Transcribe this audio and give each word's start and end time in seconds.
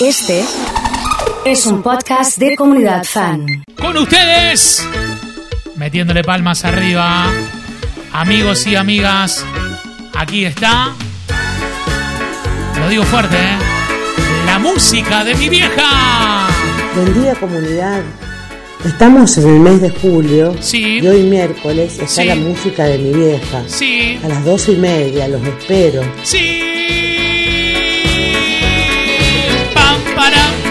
Este 0.00 0.44
es 1.44 1.66
un 1.66 1.82
podcast 1.82 2.38
de 2.38 2.56
comunidad 2.56 3.04
fan. 3.04 3.46
Con 3.76 3.96
ustedes, 3.96 4.86
metiéndole 5.76 6.22
palmas 6.24 6.64
arriba, 6.64 7.30
amigos 8.12 8.66
y 8.66 8.76
amigas, 8.76 9.44
aquí 10.14 10.44
está. 10.44 10.92
Lo 12.78 12.88
digo 12.88 13.04
fuerte, 13.04 13.36
¿eh? 13.36 13.58
La 14.46 14.58
música 14.58 15.24
de 15.24 15.34
mi 15.34 15.48
vieja. 15.48 16.48
Buen 16.94 17.22
día 17.22 17.34
comunidad. 17.34 18.02
Estamos 18.84 19.36
en 19.36 19.48
el 19.48 19.60
mes 19.60 19.82
de 19.82 19.90
julio 19.90 20.56
Sí. 20.60 21.00
y 21.02 21.06
hoy 21.06 21.22
miércoles 21.24 21.98
está 21.98 22.22
Sí. 22.22 22.24
la 22.24 22.34
música 22.36 22.84
de 22.84 22.98
mi 22.98 23.12
vieja. 23.12 23.62
Sí, 23.66 24.18
A 24.24 24.28
las 24.28 24.44
doce 24.44 24.72
y 24.72 24.76
media, 24.76 25.28
los 25.28 25.42
espero. 25.46 26.02
sí. 26.22 27.09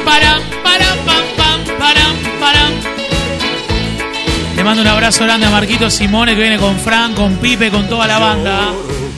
Param, 0.10 0.42
param, 0.66 0.98
pam, 1.08 1.26
pam, 1.40 1.60
param, 1.82 2.14
param. 2.42 2.74
Le 4.56 4.64
mando 4.64 4.82
un 4.82 4.88
abrazo 4.88 5.24
grande 5.24 5.46
a 5.46 5.50
Marquito 5.52 5.90
Simone 5.90 6.34
que 6.34 6.42
viene 6.42 6.58
con 6.58 6.78
Fran, 6.80 7.14
con 7.14 7.36
Pipe, 7.38 7.70
con 7.70 7.88
toda 7.88 8.08
la 8.08 8.18
banda. 8.18 8.74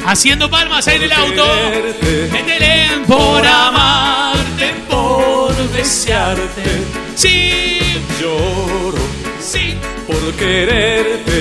Haciendo 0.05 0.49
palmas 0.49 0.87
ahí 0.87 0.97
en 0.97 1.03
el 1.03 1.13
auto. 1.13 1.45
Métele 2.31 3.05
por 3.07 3.45
amarte, 3.47 4.67
por 4.89 5.55
desearte. 5.71 6.63
Sí, 7.15 7.79
Lloro 8.19 9.03
sí. 9.39 9.75
por 10.07 10.33
quererte, 10.33 11.39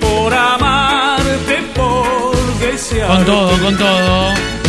por 0.00 0.34
amarte, 0.34 1.56
por 1.74 2.36
desearte. 2.58 3.14
Con 3.14 3.24
todo, 3.24 3.58
con 3.64 3.78
todo. 3.78 4.59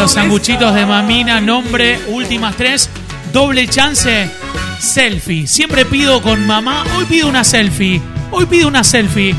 Los 0.00 0.12
sanguchitos 0.12 0.74
de 0.74 0.86
mamina, 0.86 1.42
nombre, 1.42 2.00
últimas 2.06 2.56
tres, 2.56 2.88
doble 3.34 3.68
chance, 3.68 4.30
selfie. 4.78 5.46
Siempre 5.46 5.84
pido 5.84 6.22
con 6.22 6.46
mamá, 6.46 6.84
hoy 6.96 7.04
pido 7.04 7.28
una 7.28 7.44
selfie, 7.44 8.00
hoy 8.30 8.46
pido 8.46 8.68
una 8.68 8.82
selfie. 8.82 9.34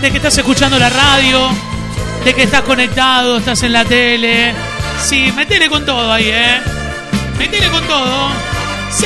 De 0.00 0.10
que 0.10 0.16
estás 0.16 0.38
escuchando 0.38 0.78
la 0.78 0.88
radio, 0.88 1.50
de 2.24 2.32
que 2.32 2.44
estás 2.44 2.62
conectado, 2.62 3.36
estás 3.36 3.62
en 3.64 3.74
la 3.74 3.84
tele. 3.84 4.54
Sí, 4.98 5.30
metele 5.36 5.68
con 5.68 5.84
todo 5.84 6.10
ahí, 6.10 6.30
¿eh? 6.30 6.58
Metele 7.38 7.68
con 7.68 7.84
todo. 7.86 8.30
¡Sí! 8.90 9.04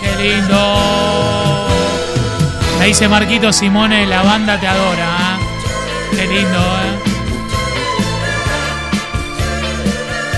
¡Qué 0.00 0.24
lindo! 0.24 1.68
Me 2.80 2.86
dice 2.86 3.08
Marquito 3.08 3.52
Simone, 3.52 4.06
la 4.06 4.22
banda 4.22 4.58
te 4.58 4.66
adora. 4.66 5.38
¿eh? 5.38 6.16
Qué 6.16 6.26
lindo, 6.26 6.58
¿eh? 6.58 7.01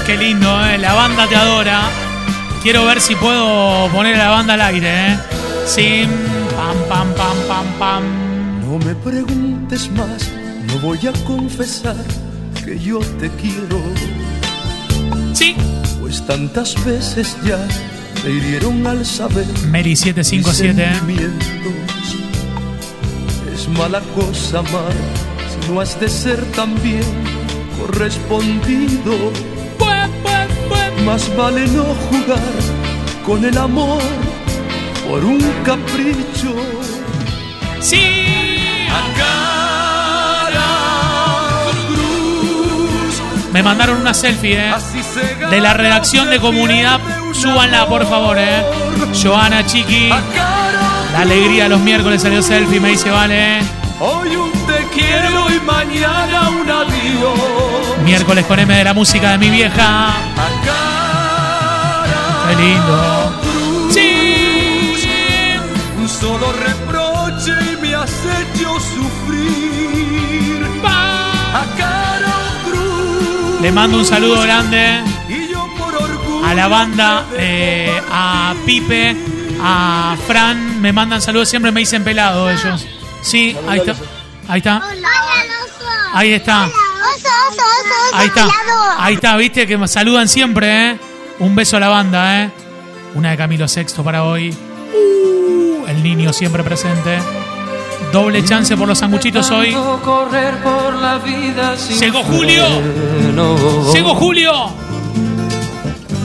Qué 0.06 0.19
lindo, 0.19 0.66
¿eh? 0.66 0.77
La 0.77 0.92
banda 0.92 1.27
te 1.27 1.34
adora. 1.34 1.88
Quiero 2.62 2.84
ver 2.84 3.00
si 3.00 3.14
puedo 3.14 3.88
poner 3.88 4.16
a 4.16 4.19
la 4.19 4.30
banda 4.30 4.55
al 4.55 4.60
aire, 4.60 5.12
¿eh? 5.12 5.19
Sí, 5.66 6.06
pam, 6.55 6.77
pam, 6.88 7.14
pam, 7.14 7.36
pam, 7.48 7.66
pam. 7.78 8.60
No 8.60 8.78
me 8.84 8.94
preguntes 8.94 9.91
más, 9.92 10.30
no 10.66 10.78
voy 10.80 10.98
a 11.06 11.12
confesar 11.25 11.97
que 12.64 12.78
yo 12.78 12.98
te 13.19 13.30
quiero, 13.30 13.80
Sí, 15.32 15.56
pues 16.00 16.25
tantas 16.26 16.75
veces 16.84 17.36
ya 17.44 17.59
me 18.25 18.31
hirieron 18.31 18.86
al 18.86 19.04
saber 19.04 19.47
Mary 19.71 19.91
mis 19.91 20.00
757, 20.00 20.82
¿eh? 20.82 21.31
Es 23.54 23.69
mala 23.69 24.00
cosa 24.15 24.59
amar 24.60 24.92
si 25.48 25.71
no 25.71 25.81
has 25.81 25.98
de 25.98 26.09
ser 26.09 26.42
también 26.53 27.03
correspondido. 27.78 29.32
Más 31.04 31.37
vale 31.37 31.66
no 31.69 31.84
jugar 31.84 32.38
con 33.26 33.44
el 33.44 33.56
amor 33.59 34.00
por 35.06 35.25
un 35.25 35.41
capricho. 35.65 36.54
Sí. 37.81 38.25
Me 43.53 43.62
mandaron 43.62 44.00
una 44.00 44.12
selfie, 44.12 44.59
¿eh? 44.59 44.72
De 45.48 45.60
la 45.60 45.75
redacción 45.75 46.28
de 46.28 46.41
comunidad. 46.41 46.98
Súbanla, 47.32 47.86
por 47.86 48.04
favor, 48.09 48.36
¿eh? 48.36 48.65
Joana, 49.22 49.65
Chiqui. 49.65 50.09
La 50.09 51.21
alegría 51.21 51.69
los 51.69 51.81
miércoles 51.81 52.22
salió 52.22 52.42
selfie, 52.42 52.81
me 52.81 52.88
dice, 52.88 53.10
vale, 53.10 53.59
¿eh? 53.59 53.62
Hoy 54.00 54.34
un 54.34 54.50
te 54.50 54.84
quiero 54.92 55.48
y 55.54 55.60
mañana 55.60 56.48
un 56.48 56.69
adiós. 56.69 58.03
Miércoles 58.04 58.44
con 58.47 58.59
M 58.59 58.75
de 58.75 58.82
la 58.84 58.92
música 58.92 59.31
de 59.31 59.38
mi 59.38 59.50
vieja. 59.50 60.34
Qué 62.49 62.56
lindo. 62.56 63.41
Sí. 63.91 65.56
Un 65.99 66.09
solo 66.09 66.53
reproche 66.53 67.53
y 67.72 67.77
me 67.81 67.94
has 67.94 68.10
hecho 68.10 68.78
sufrir. 68.81 70.66
A 70.84 71.65
cara 71.78 72.34
cruz. 72.65 73.60
Le 73.60 73.72
mando 73.72 73.99
un 73.99 74.04
saludo 74.04 74.41
grande 74.43 75.03
Y 75.28 75.49
yo 75.49 75.66
por 75.78 75.94
orgullo. 75.94 76.44
a 76.47 76.54
la 76.54 76.69
banda, 76.69 77.25
eh, 77.38 78.00
a 78.10 78.54
Pipe, 78.66 79.16
a 79.62 80.16
Fran. 80.27 80.81
Me 80.81 80.93
mandan 80.93 81.22
saludos, 81.22 81.49
siempre 81.49 81.72
me 81.72 81.81
dicen 81.81 82.04
pelado 82.04 82.50
ellos. 82.50 82.87
Sí, 83.22 83.56
ahí 83.69 83.78
está. 83.81 83.94
Ahí 84.49 84.59
está. 84.59 84.83
Ahí 86.12 86.33
está. 86.33 86.69
Ahí 88.12 88.27
está. 88.27 88.49
Ahí 88.99 89.15
está, 89.15 89.37
viste 89.37 89.66
que 89.66 89.78
me 89.78 89.88
saludan 89.88 90.28
siempre, 90.28 90.91
¿eh? 90.91 90.99
Un 91.41 91.55
beso 91.56 91.77
a 91.77 91.81
la 91.81 91.89
banda, 91.89 92.43
¿eh? 92.43 92.50
Una 93.15 93.31
de 93.31 93.37
Camilo 93.37 93.67
Sexto 93.69 94.05
para 94.05 94.25
hoy. 94.25 94.50
Uh, 94.93 95.87
el 95.89 96.03
niño 96.03 96.33
siempre 96.33 96.62
presente. 96.62 97.19
Doble 98.12 98.45
chance 98.45 98.77
por 98.77 98.87
los 98.87 98.99
sanguchitos 98.99 99.50
hoy. 99.50 99.72
correr 100.05 100.55
por 100.62 100.95
la 100.95 101.19
vida 101.19 101.77
sin 101.77 101.99
Llegó 101.99 102.22
Julio. 102.22 102.65
Llegó 103.93 104.15
Julio. 104.15 104.53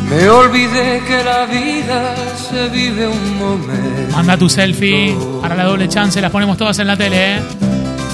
Me 0.09 0.27
olvidé 0.29 1.03
que 1.07 1.23
la 1.23 1.45
vida 1.45 2.15
se 2.35 2.69
vive 2.69 3.07
un 3.07 3.37
momento. 3.37 4.15
Manda 4.15 4.37
tu 4.37 4.49
selfie 4.49 5.15
para 5.41 5.55
la 5.55 5.65
doble 5.65 5.87
chance. 5.87 6.19
Las 6.21 6.31
ponemos 6.31 6.57
todas 6.57 6.77
en 6.79 6.87
la 6.87 6.97
tele, 6.97 7.37
¿eh? 7.37 7.41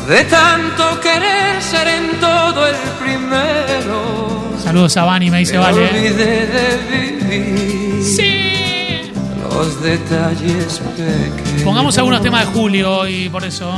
De 0.07 0.23
tanto 0.25 0.99
querer 1.01 1.61
ser 1.61 1.87
en 1.87 2.19
todo 2.19 2.67
el 2.67 2.75
primero. 3.01 4.34
Saludos 4.65 4.97
a 4.97 5.03
Vani, 5.05 5.29
me 5.29 5.37
dice 5.39 5.57
vale. 5.59 5.85
¿eh? 5.85 5.89
olvidé 5.93 6.47
de 6.47 6.77
vivir 6.89 8.03
Sí. 8.03 9.11
los 9.49 9.81
detalles 9.83 10.79
pequeños. 10.79 11.61
Pongamos 11.63 11.95
algunos 11.99 12.21
temas 12.21 12.47
de 12.47 12.51
Julio 12.51 12.97
hoy, 12.97 13.29
por 13.29 13.45
eso. 13.45 13.71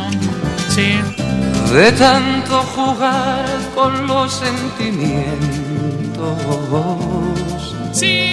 Sí. 0.69 0.93
De 1.73 1.91
tanto 1.91 2.61
jugar 2.73 3.45
con 3.75 4.07
los 4.07 4.33
sentimientos. 4.33 5.35
Sí. 7.91 8.31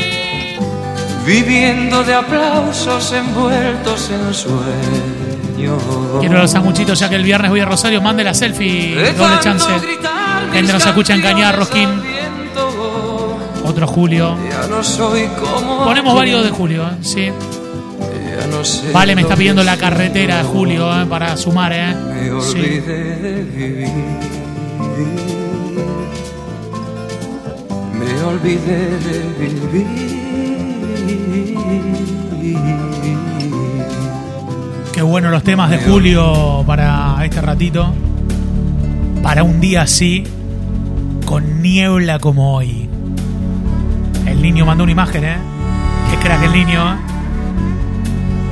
Viviendo 1.26 2.04
de 2.04 2.14
aplausos 2.14 3.12
envueltos 3.12 4.10
en 4.10 4.32
sueños. 4.32 5.82
Quiero 6.20 6.38
los 6.38 6.50
sanguchitos 6.52 6.98
ya 7.00 7.08
que 7.08 7.16
el 7.16 7.24
viernes 7.24 7.50
voy 7.50 7.60
a 7.60 7.64
Rosario. 7.64 8.00
Mande 8.00 8.22
la 8.22 8.32
selfie. 8.34 8.94
De 8.94 9.12
Doble 9.12 9.40
chance. 9.40 9.66
Gente 10.52 10.72
nos 10.72 10.86
escucha 10.86 11.14
en 11.14 11.20
Cañar, 11.22 11.56
canciones 11.56 11.88
Rosquín. 11.90 12.13
Otro 13.74 13.86
Julio. 13.88 14.36
Ya 14.48 14.68
no 14.68 14.84
soy 14.84 15.26
como 15.40 15.84
Ponemos 15.84 16.14
varios 16.14 16.44
de 16.44 16.50
Julio, 16.50 16.84
¿eh? 16.86 16.92
Sí. 17.02 17.24
Ya 17.26 18.46
no 18.46 18.64
sé 18.64 18.92
Vale, 18.92 19.16
me 19.16 19.22
está 19.22 19.34
pidiendo 19.34 19.64
la 19.64 19.76
carretera 19.76 20.38
de. 20.38 20.44
Julio, 20.44 21.02
¿eh? 21.02 21.04
Para 21.06 21.36
sumar, 21.36 21.72
¿eh? 21.72 21.92
Me 21.92 22.40
Sí. 22.40 22.56
olvidé 22.56 23.16
de 23.16 23.42
vivir. 23.42 23.88
Me 27.98 28.22
olvidé 28.22 28.98
de 28.98 29.18
vivir. 29.40 30.14
Qué 34.92 35.02
bueno 35.02 35.30
los 35.30 35.42
temas 35.42 35.68
de 35.70 35.78
Julio 35.78 36.62
para 36.64 37.16
este 37.24 37.40
ratito. 37.40 37.92
Para 39.22 39.42
un 39.42 39.60
día 39.60 39.82
así, 39.82 40.22
con 41.24 41.60
niebla 41.62 42.20
como 42.20 42.54
hoy. 42.54 42.83
El 44.34 44.42
niño 44.42 44.66
mandó 44.66 44.82
una 44.82 44.90
imagen, 44.90 45.24
¿eh? 45.24 45.36
Qué 46.10 46.16
crack 46.18 46.42
el 46.42 46.52
niño. 46.52 46.98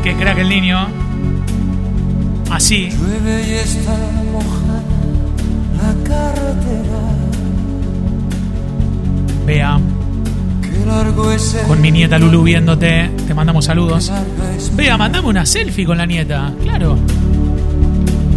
Qué 0.04 0.14
crack 0.14 0.38
el 0.38 0.48
niño. 0.48 0.86
Así. 2.50 2.88
Llueve 2.90 3.48
y 3.48 3.54
está 3.54 3.96
mojada 4.32 4.82
la 5.76 6.08
carretera. 6.08 7.00
Vea, 9.44 9.80
con 11.66 11.80
mi 11.80 11.90
nieta 11.90 12.16
Lulu 12.16 12.44
viéndote. 12.44 13.10
Te 13.26 13.34
mandamos 13.34 13.64
saludos. 13.64 14.12
Vea, 14.74 14.96
mandame 14.96 15.28
una 15.28 15.44
selfie 15.44 15.84
con 15.84 15.98
la 15.98 16.06
nieta. 16.06 16.52
Claro. 16.62 16.96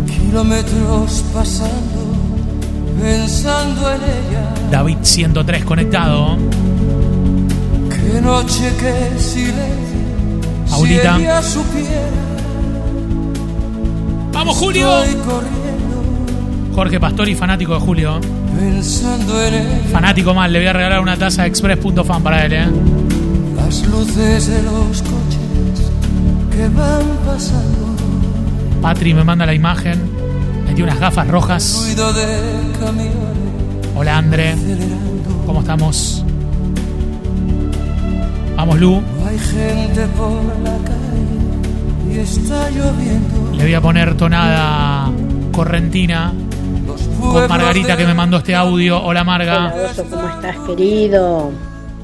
kilómetros 0.07 1.24
pasando, 1.31 2.15
pensando 3.00 3.94
en 3.94 4.01
ella. 4.01 4.53
David 4.71 4.98
103 5.03 5.63
conectado. 5.63 6.39
Qué 8.11 8.21
noche, 8.21 8.71
qué 8.79 9.19
silencio. 9.19 9.95
Paulita. 10.69 11.15
Si 11.17 11.21
ella 11.23 11.41
supiera, 11.41 12.09
¡Vamos, 14.31 14.57
Julio! 14.57 14.89
Jorge 16.75 16.99
Pastori, 16.99 17.35
fanático 17.35 17.73
de 17.73 17.79
Julio. 17.79 18.19
pensando 18.59 19.41
en 19.43 19.53
ella. 19.53 19.79
Fanático 19.91 20.33
mal, 20.33 20.51
le 20.51 20.59
voy 20.59 20.67
a 20.67 20.73
regalar 20.73 20.99
una 20.99 21.15
taza 21.17 21.43
de 21.43 21.47
express.fan 21.47 22.21
para 22.21 22.45
él, 22.45 22.53
¿eh? 22.53 22.67
Las 23.55 23.85
luces 23.87 24.47
de 24.47 24.61
los 24.63 25.01
coches 25.01 25.91
que 26.51 26.67
van 26.69 27.01
pasando, 27.25 27.95
Patri 28.81 29.13
me 29.13 29.23
manda 29.23 29.45
la 29.45 29.53
imagen. 29.53 30.11
Metió 30.67 30.83
unas 30.83 30.99
gafas 30.99 31.27
rojas. 31.29 31.95
Hola, 33.95 34.17
André. 34.17 34.55
¿Cómo 35.45 35.61
estamos? 35.61 36.25
Vamos, 38.55 38.79
Lu. 38.79 39.01
Hay 39.27 39.37
gente 39.39 40.05
por 40.17 40.31
la 40.63 40.77
calle 40.85 42.13
y 42.13 42.19
está 42.19 42.69
lloviendo. 42.71 43.51
Le 43.57 43.63
voy 43.63 43.73
a 43.73 43.81
poner 43.81 44.15
tonada 44.15 45.11
correntina 45.51 46.33
con 47.19 47.47
Margarita 47.47 47.97
que 47.97 48.05
me 48.05 48.13
mandó 48.13 48.37
este 48.37 48.55
audio. 48.55 48.97
Hola, 48.97 49.07
Hola, 49.07 49.23
Marga. 49.23 49.73
Oso, 49.91 50.03
¿cómo 50.09 50.27
estás, 50.29 50.55
querido? 50.67 51.51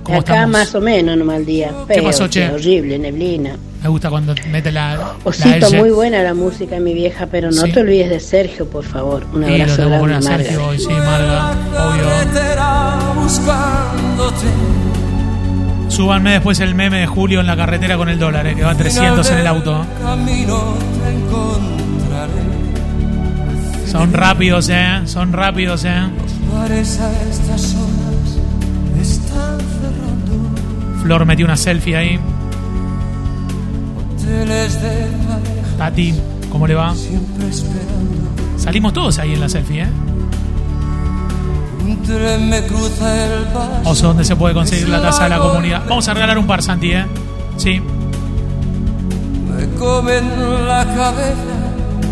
¿Cómo 0.04 0.20
Acá 0.20 0.34
estamos? 0.34 0.52
más 0.52 0.76
o 0.76 0.82
menos, 0.82 1.16
no 1.18 1.26
mal 1.26 1.46
día. 1.46 1.72
Feo, 1.88 2.04
pasó, 2.04 2.28
che? 2.28 2.50
Horrible, 2.50 2.98
neblina. 3.00 3.52
Me 3.84 3.90
gusta 3.90 4.10
cuando 4.10 4.36
mete 4.52 4.72
la. 4.72 4.96
la 4.96 5.12
Osito, 5.24 5.68
L. 5.68 5.80
muy 5.80 5.90
buena 5.92 6.22
la 6.22 6.34
música, 6.34 6.80
mi 6.80 6.94
vieja, 6.94 7.28
pero 7.32 7.50
no 7.52 7.62
Sí. 7.64 7.72
te 7.72 7.80
olvides 7.80 8.10
de 8.10 8.20
Sergio, 8.20 8.68
por 8.68 8.84
favor. 8.84 9.26
Un 9.34 9.46
Sí, 9.46 9.58
lo 9.58 9.64
abrazo 9.64 9.90
grande, 9.90 10.22
Sergio 10.28 10.52
Marga. 10.60 10.68
hoy, 10.68 10.80
sí, 10.80 10.88
Marga. 10.90 11.52
Obvio. 11.88 12.12
Súbanme 15.92 16.32
después 16.32 16.60
el 16.62 16.74
meme 16.74 17.00
de 17.00 17.08
Julio 17.08 17.42
en 17.42 17.48
la 17.48 17.56
carretera 17.58 17.98
con 17.98 18.08
el 18.08 18.18
dólar, 18.18 18.48
eh, 18.48 18.56
que 18.56 18.64
va 18.64 18.72
a 18.72 18.76
300 18.76 19.30
en 19.30 19.38
el 19.40 19.48
auto. 19.48 19.86
Son 23.92 24.14
rápidos, 24.14 24.70
eh. 24.70 25.02
Son 25.06 25.34
rápidos, 25.34 25.84
eh. 25.84 25.92
Flor 31.04 31.26
metió 31.26 31.46
una 31.46 31.58
selfie 31.58 31.96
ahí. 31.98 32.20
Tati, 35.78 36.14
¿cómo 36.52 36.68
le 36.68 36.76
va? 36.76 36.96
Salimos 38.58 38.94
todos 38.94 39.20
ahí 39.20 39.34
en 39.34 39.42
la 39.42 39.50
selfie, 39.50 39.82
eh. 39.82 39.88
Me 41.84 42.64
cruza 42.64 43.26
el. 43.26 43.32
Oso, 43.86 44.08
¿dónde 44.08 44.24
se 44.24 44.36
puede 44.36 44.54
conseguir 44.54 44.90
la 44.90 45.02
taza 45.02 45.24
de 45.24 45.30
la 45.30 45.40
comunidad? 45.40 45.84
Vamos 45.88 46.08
a 46.08 46.14
regalar 46.14 46.38
un 46.38 46.48
par, 46.48 46.62
Santi, 46.62 46.92
¿eh? 46.92 47.06
Sí. 47.58 47.82
Me 49.58 49.68
comen 49.80 50.68
la 50.68 50.86
cabeza 50.86 51.62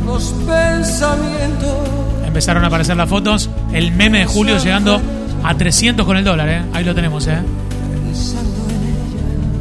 los 0.05 0.33
pensamientos. 0.47 1.77
Empezaron 2.25 2.63
a 2.63 2.67
aparecer 2.67 2.97
las 2.97 3.09
fotos. 3.09 3.49
El 3.71 3.91
meme 3.91 4.19
de 4.19 4.25
Julio 4.25 4.57
llegando 4.57 5.01
a 5.43 5.55
300 5.55 6.05
con 6.05 6.17
el 6.17 6.23
dólar, 6.23 6.49
¿eh? 6.49 6.61
Ahí 6.73 6.83
lo 6.83 6.95
tenemos, 6.95 7.27
¿eh? 7.27 7.39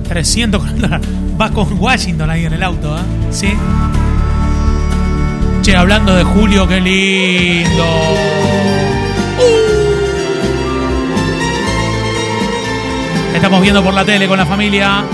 300 0.09 0.61
con 0.61 0.71
el 0.71 0.81
dólar. 0.81 1.01
Va 1.41 1.51
con 1.51 1.79
Washington 1.79 2.31
ahí 2.31 2.47
en 2.47 2.55
el 2.55 2.63
auto, 2.63 2.97
¿eh? 2.97 3.01
Sí. 3.31 3.53
Che, 5.63 5.77
hablando 5.77 6.15
de 6.15 6.25
Julio, 6.25 6.67
qué 6.67 6.81
lindo. 6.81 7.85
Estamos 13.39 13.63
viendo 13.63 13.85
por 13.85 13.95
la 13.95 14.05
tele 14.05 14.27
con 14.27 14.37
la 14.37 14.45
familia. 14.45 15.05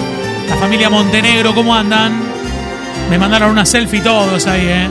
La 0.49 0.57
familia 0.57 0.89
Montenegro, 0.89 1.55
¿cómo 1.55 1.75
andan? 1.75 2.23
Me 3.11 3.19
mandaron 3.19 3.51
una 3.51 3.67
selfie 3.67 4.01
todos 4.01 4.47
ahí, 4.47 4.63
¿eh? 4.65 4.89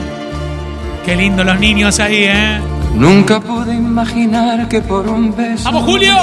Qué 1.04 1.16
lindo 1.16 1.42
los 1.42 1.58
niños 1.58 1.98
ahí, 1.98 2.26
¿eh? 2.28 2.60
Nunca 2.94 3.40
pude 3.40 3.74
imaginar 3.74 4.68
que 4.68 4.80
por 4.82 5.08
un 5.08 5.34
beso 5.34 5.64
¡Vamos, 5.64 5.82
Julio! 5.82 6.14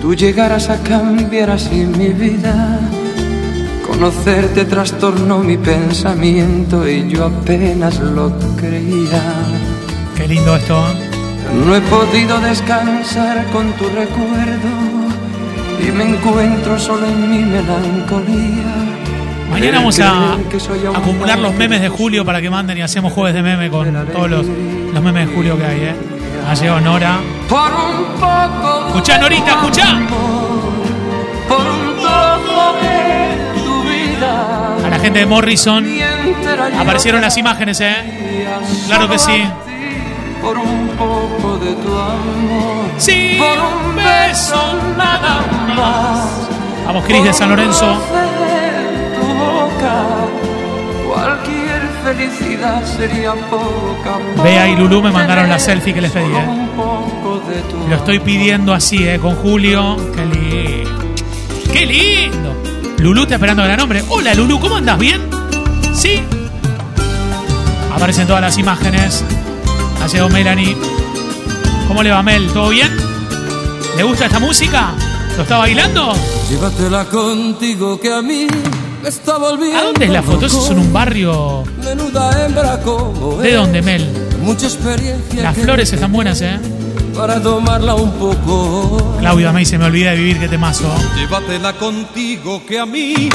tú 0.00 0.14
llegaras 0.14 0.70
a 0.70 0.80
cambiar 0.84 1.50
así 1.50 1.86
mi 1.86 2.10
vida. 2.10 2.78
Conocerte 3.84 4.64
trastornó 4.64 5.40
mi 5.40 5.56
pensamiento 5.56 6.88
y 6.88 7.08
yo 7.08 7.24
apenas 7.26 7.98
lo 7.98 8.32
creía. 8.56 9.22
Qué 10.16 10.28
lindo 10.28 10.54
esto, 10.54 10.78
¿eh? 10.88 11.10
No 11.66 11.74
he 11.74 11.80
podido 11.80 12.38
descansar 12.40 13.44
con 13.46 13.72
tu 13.72 13.86
recuerdo 13.86 15.01
y 15.86 15.90
me 15.90 16.04
encuentro 16.04 16.78
solo 16.78 17.06
en 17.06 17.30
mi 17.30 17.38
melancolía. 17.38 18.64
Mañana 19.50 19.78
vamos 19.78 20.00
a 20.00 20.34
acumular 20.94 21.38
los 21.38 21.54
memes 21.54 21.80
de 21.80 21.88
Julio 21.88 22.24
para 22.24 22.40
que 22.40 22.48
manden 22.48 22.78
y 22.78 22.82
hacemos 22.82 23.12
jueves 23.12 23.34
de 23.34 23.42
meme 23.42 23.68
con 23.68 23.92
todos 24.06 24.30
los, 24.30 24.46
los 24.46 25.02
memes 25.02 25.28
de 25.28 25.34
Julio 25.34 25.58
que 25.58 25.64
hay, 25.64 25.80
¿eh? 25.80 25.94
Ha 26.48 26.54
llegado 26.54 26.80
Nora. 26.80 27.18
Por 27.48 27.70
un 27.70 28.14
poco. 28.18 28.86
Escuchá, 28.88 29.18
Norita, 29.18 29.50
escuchá. 29.50 30.00
Por 31.48 31.60
un 31.60 31.96
trozo 32.00 32.74
de 32.80 33.62
tu 33.62 33.82
vida. 33.82 34.76
A 34.86 34.88
la 34.90 34.98
gente 34.98 35.18
de 35.18 35.26
Morrison 35.26 35.86
aparecieron 36.78 37.20
las 37.20 37.36
imágenes, 37.36 37.80
¿eh? 37.80 37.94
Claro 38.86 39.08
que 39.08 39.18
sí. 39.18 39.44
Por 40.42 40.58
un 40.58 40.88
poco 40.98 41.56
de 41.58 41.72
tu 41.74 41.88
amor. 41.88 42.90
Sí, 42.98 43.38
Por 43.38 43.58
un 43.58 43.96
beso 43.96 44.76
nada 44.98 45.40
más. 45.76 46.28
Vamos, 46.84 47.04
Cris 47.04 47.22
de 47.22 47.32
San 47.32 47.48
Lorenzo. 47.50 47.86
De 47.86 49.16
tu 49.16 49.26
boca. 49.34 50.04
Cualquier 51.08 51.82
felicidad 52.02 52.84
sería 52.84 53.34
poca. 53.34 54.42
Bea 54.42 54.68
y 54.68 54.76
Lulú 54.76 55.00
me 55.00 55.12
mandaron 55.12 55.48
la 55.48 55.58
selfie 55.60 55.94
que 55.94 56.00
les 56.00 56.10
pedí, 56.10 56.32
¿eh? 56.32 56.46
Lo 57.88 57.96
estoy 57.96 58.18
pidiendo 58.18 58.74
así, 58.74 59.06
¿eh? 59.06 59.18
Con 59.20 59.36
Julio. 59.36 59.96
Qué 60.14 60.26
lindo. 60.26 60.90
¡Qué 61.72 61.86
lindo! 61.86 62.54
Lulú 62.98 63.22
está 63.22 63.34
esperando 63.34 63.64
la 63.64 63.76
nombre. 63.76 64.02
Hola, 64.08 64.34
Lulú, 64.34 64.58
¿cómo 64.58 64.76
andas? 64.76 64.98
¿Bien? 64.98 65.20
¿Sí? 65.94 66.20
Aparecen 67.94 68.26
todas 68.26 68.42
las 68.42 68.58
imágenes. 68.58 69.24
Ha 70.02 70.06
llegado 70.08 70.30
Melanie. 70.30 70.76
¿Cómo 71.86 72.02
le 72.02 72.10
va, 72.10 72.22
Mel? 72.22 72.48
¿Todo 72.52 72.70
bien? 72.70 72.90
¿Le 73.96 74.02
gusta 74.02 74.26
esta 74.26 74.40
música? 74.40 74.94
¿Lo 75.36 75.42
está 75.42 75.58
bailando? 75.58 76.12
Llévatela 76.50 77.04
contigo 77.04 78.00
que 78.00 78.12
a 78.12 78.20
mí 78.20 78.46
me 79.02 79.08
está 79.08 79.38
volviendo. 79.38 79.78
¿A 79.78 79.82
dónde 79.84 80.06
es 80.06 80.10
la 80.10 80.22
foto? 80.22 80.46
Eso 80.46 80.64
es 80.64 80.70
en 80.70 80.78
un 80.80 80.92
barrio. 80.92 81.64
Menuda 81.84 82.44
hembra 82.44 82.80
como 82.80 83.36
¿De 83.36 83.54
dónde, 83.54 83.80
Mel? 83.80 84.06
Mucha 84.42 84.66
experiencia. 84.66 85.42
Las 85.42 85.54
que 85.54 85.62
flores 85.62 85.92
están 85.92 86.12
buenas, 86.12 86.40
¿eh? 86.40 86.58
Para 87.16 87.40
tomarla 87.40 87.94
un 87.94 88.10
poco. 88.12 89.16
Claudia 89.20 89.52
me 89.52 89.60
dice, 89.60 89.78
me 89.78 89.84
olvidé 89.84 90.10
de 90.10 90.16
vivir, 90.16 90.40
qué 90.40 90.48
temazo. 90.48 90.92
Llévatela 91.14 91.74
contigo 91.74 92.62
que 92.66 92.80
a 92.80 92.86
mí 92.86 93.28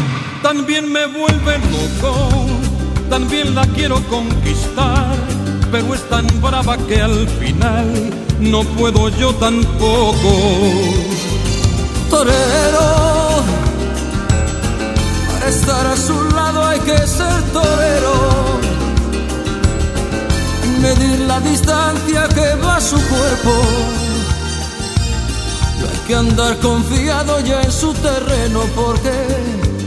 también 0.43 0.91
me 0.91 1.05
vuelve 1.05 1.59
loco. 1.59 2.29
También 3.09 3.55
la 3.55 3.65
quiero 3.67 4.03
conquistar, 4.09 5.15
pero 5.71 5.93
es 5.93 6.01
tan 6.09 6.25
brava 6.41 6.77
que 6.77 7.01
al 7.01 7.27
final 7.39 7.87
no 8.39 8.63
puedo 8.63 9.09
yo 9.09 9.33
tampoco. 9.35 10.31
Torero. 12.09 13.43
Para 15.27 15.49
estar 15.49 15.87
a 15.87 15.97
su 15.97 16.23
lado 16.35 16.65
hay 16.65 16.79
que 16.79 16.97
ser 17.07 17.41
torero. 17.53 18.15
Medir 20.81 21.19
la 21.21 21.39
distancia 21.41 22.27
que 22.29 22.55
va 22.63 22.79
su 22.79 22.95
cuerpo. 22.95 23.53
Hay 25.89 26.07
que 26.07 26.15
andar 26.15 26.57
confiado 26.59 27.39
ya 27.41 27.61
en 27.61 27.71
su 27.71 27.93
terreno 27.93 28.61
porque, 28.75 29.13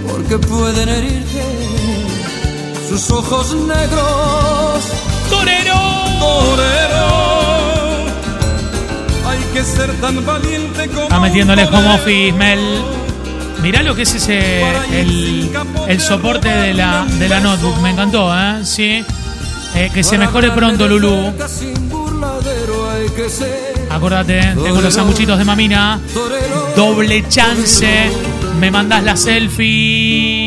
porque 0.06 0.38
pueden 0.38 0.88
herirte 0.88 1.44
sus 2.88 3.10
ojos 3.12 3.54
negros. 3.54 5.09
¡Torero! 5.30 5.74
Torero, 6.18 7.06
hay 9.26 9.38
que 9.54 9.64
ser 9.64 9.92
tan 10.00 10.24
valiente 10.26 10.88
como. 10.88 11.02
Está 11.02 11.20
metiéndole 11.20 11.64
home 11.64 11.94
office, 11.94 12.32
Mel. 12.32 12.82
Mirá 13.62 13.82
lo 13.82 13.94
que 13.94 14.02
es 14.02 14.14
ese. 14.14 14.62
El, 14.92 15.50
el 15.88 16.00
soporte 16.00 16.48
de 16.48 16.74
la, 16.74 17.04
de 17.04 17.28
la 17.28 17.40
notebook. 17.40 17.78
Me 17.80 17.90
encantó, 17.90 18.32
¿eh? 18.34 18.64
Sí. 18.64 19.04
Eh, 19.74 19.90
que 19.94 20.02
se 20.02 20.18
mejore 20.18 20.50
pronto, 20.50 20.88
Lulu. 20.88 21.32
Acordate, 23.90 24.40
tengo 24.62 24.80
los 24.80 24.94
sanguchitos 24.94 25.38
de 25.38 25.44
mamina. 25.44 26.00
Doble 26.74 27.28
chance. 27.28 28.10
Me 28.58 28.70
mandas 28.70 29.02
la 29.04 29.16
selfie. 29.16 30.39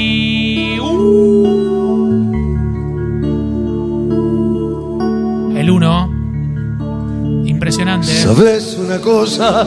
¿Sabes 8.02 8.78
una 8.78 9.00
cosa? 9.00 9.66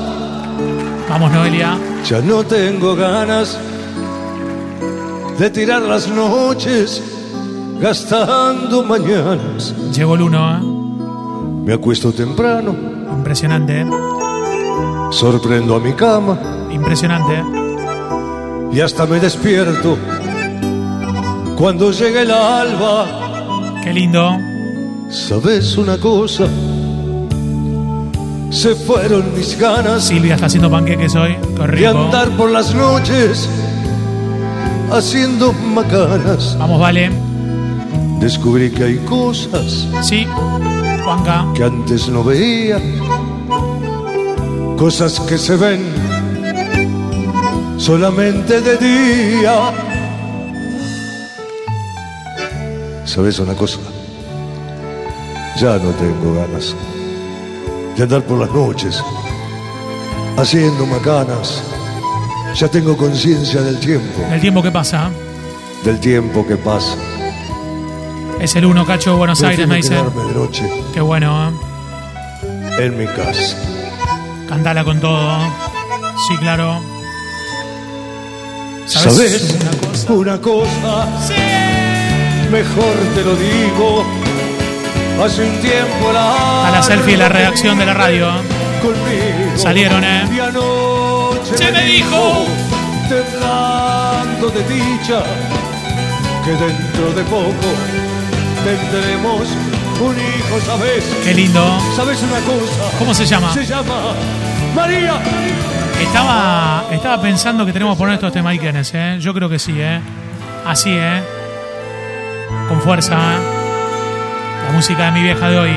Vamos, 1.09 1.30
Noelia. 1.33 1.78
Ya 2.09 2.21
no 2.21 2.45
tengo 2.45 2.95
ganas 2.97 3.59
de 5.38 5.50
tirar 5.50 5.83
las 5.83 6.09
noches 6.09 7.02
gastando 7.80 8.83
mañanas. 8.83 9.75
Llegó 9.92 10.14
el 10.16 10.23
1. 10.23 10.52
¿eh? 10.52 10.61
Me 11.66 11.73
acuesto 11.75 12.12
temprano, 12.12 12.75
Impresionante. 13.16 13.83
¿eh? 13.83 13.87
sorprendo 15.11 15.76
a 15.76 15.80
mi 15.80 15.92
cama 15.92 16.37
Impresionante. 16.71 17.35
¿eh? 17.38 17.45
y 18.73 18.80
hasta 18.80 19.06
me 19.06 19.21
despierto 19.21 19.97
cuando 21.56 21.90
llega 21.92 22.23
el 22.23 22.30
alba. 22.30 23.80
Qué 23.83 23.92
lindo. 23.92 24.37
¿Sabes 25.09 25.76
una 25.78 25.97
cosa? 25.99 26.47
Se 28.57 28.75
fueron 28.75 29.35
mis 29.35 29.59
ganas 29.59 30.05
Silvia 30.05 30.35
está 30.37 30.47
haciendo 30.47 30.71
panqueques 30.71 31.15
hoy. 31.15 31.37
Qué 31.57 31.77
de 31.77 31.87
andar 31.89 32.35
por 32.39 32.51
las 32.51 32.75
noches 32.75 33.51
haciendo 34.91 35.53
macanas. 35.53 36.57
Vamos, 36.59 36.81
vale. 36.81 37.11
Descubrí 38.19 38.71
que 38.71 38.85
hay 38.85 38.97
cosas 39.01 39.87
Sí. 40.01 40.27
Juanca. 41.05 41.45
que 41.55 41.65
antes 41.65 42.09
no 42.09 42.25
veía, 42.25 42.81
cosas 44.79 45.21
que 45.21 45.37
se 45.37 45.57
ven 45.57 45.85
solamente 47.77 48.63
de 48.63 48.77
día. 48.79 49.71
¿Sabes 53.05 53.39
una 53.39 53.53
cosa? 53.53 53.81
Ya 55.61 55.77
no 55.77 55.91
tengo 55.91 56.35
ganas 56.35 56.75
de 57.97 58.03
andar 58.03 58.23
por 58.23 58.38
las 58.38 58.50
noches 58.50 59.03
haciendo 60.37 60.87
macanas. 60.87 61.62
Ya 62.55 62.69
tengo 62.69 62.97
conciencia 62.97 63.61
del 63.62 63.79
tiempo, 63.81 64.23
El 64.31 64.41
tiempo 64.41 64.62
que 64.62 64.71
pasa. 64.71 65.11
del 65.85 66.00
tiempo 66.00 66.47
que 66.47 66.57
pasa. 66.57 66.95
Es 68.41 68.55
el 68.57 68.65
1, 68.67 68.85
Cacho 68.87 69.11
de 69.12 69.17
Buenos 69.17 69.43
Aires, 69.43 69.67
me 69.67 69.81
de 69.81 70.35
noche 70.35 70.85
Qué 70.93 71.00
bueno, 71.00 71.49
¿eh? 71.49 71.53
en 72.81 72.99
mi 72.99 73.07
casa. 73.07 73.57
Cantala 74.49 74.85
con 74.85 75.00
todo. 75.00 75.38
Sí, 76.29 76.37
claro. 76.38 76.81
¿Sabes? 78.87 79.55
una 79.55 79.71
cosa? 79.81 80.12
Una 80.12 80.41
cosa, 80.41 81.26
Sí. 81.26 81.35
mejor 82.50 82.95
te 83.15 83.23
lo 83.25 83.35
digo. 83.37 84.05
Hace 85.23 85.44
un 85.44 85.61
tiempo 85.61 86.12
la. 86.12 86.68
A 86.68 86.70
la 86.70 86.82
selfie 86.82 87.16
la 87.16 87.28
redacción 87.28 87.78
de 87.78 87.87
la 87.87 87.94
radio. 87.94 88.28
Conmigo. 88.82 89.56
Salieron, 89.56 90.04
¿eh? 90.04 90.25
Se 91.54 91.73
me 91.73 91.85
dijo. 91.85 92.46
temblando 93.08 94.50
de 94.50 94.62
dicha, 94.75 95.23
que 96.44 96.50
dentro 96.50 97.12
de 97.14 97.23
poco 97.25 97.68
tendremos 98.64 99.49
un 100.00 100.16
hijo, 100.16 100.61
¿sabes? 100.66 101.04
Qué 101.25 101.35
lindo. 101.35 101.78
¿Sabes 101.96 102.23
una 102.23 102.40
cosa? 102.40 102.99
¿Cómo 102.99 103.14
se 103.14 103.25
llama? 103.25 103.52
Se 103.52 103.64
llama 103.64 104.12
María. 104.75 105.18
Estaba, 106.00 106.85
estaba 106.92 107.23
pensando 107.23 107.64
que 107.64 107.73
tenemos 107.73 107.96
que 107.96 107.99
poner 107.99 108.14
estos 108.16 108.32
temas 108.32 108.54
¿eh? 108.62 109.16
Yo 109.18 109.32
creo 109.32 109.49
que 109.49 109.58
sí, 109.58 109.75
¿eh? 109.78 109.99
Así, 110.66 110.90
¿eh? 110.92 111.23
Con 112.68 112.80
fuerza, 112.82 113.14
¿eh? 113.14 113.56
La 114.66 114.73
música 114.73 115.04
de 115.06 115.12
mi 115.12 115.23
vieja 115.23 115.49
de 115.49 115.58
hoy. 115.58 115.76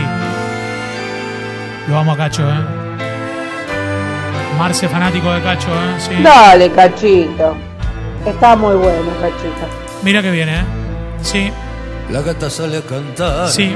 Lo 1.87 1.95
vamos 1.95 2.15
a 2.15 2.17
Cacho, 2.17 2.43
¿eh? 2.49 2.61
Marce 4.57 4.89
fanático 4.89 5.31
de 5.31 5.41
Cacho, 5.41 5.67
¿eh? 5.69 5.95
Sí. 5.99 6.21
Dale, 6.23 6.71
cachito. 6.71 7.55
Está 8.25 8.55
muy 8.55 8.75
bueno, 8.75 9.09
cachito. 9.21 9.67
Mira 10.03 10.21
que 10.21 10.31
viene, 10.31 10.59
¿eh? 10.59 10.63
Sí, 11.21 11.51
La 12.09 12.21
gata 12.21 12.49
sale 12.49 12.77
a 12.77 12.81
cantar, 12.81 13.49
sí. 13.49 13.75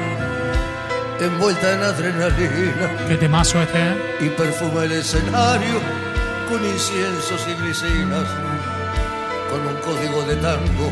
envuelta 1.20 1.74
en 1.74 1.84
adrenalina. 1.84 3.06
Qué 3.08 3.16
temazo 3.16 3.62
este, 3.62 3.78
¿eh? 3.80 3.96
y 4.22 4.30
perfuma 4.30 4.84
el 4.86 4.94
escenario 4.94 5.80
con 6.50 6.64
inciensos 6.66 7.46
y 7.48 7.62
glicinas, 7.62 8.28
con 9.50 9.68
un 9.68 9.76
código 9.86 10.24
de 10.24 10.36
tango, 10.38 10.92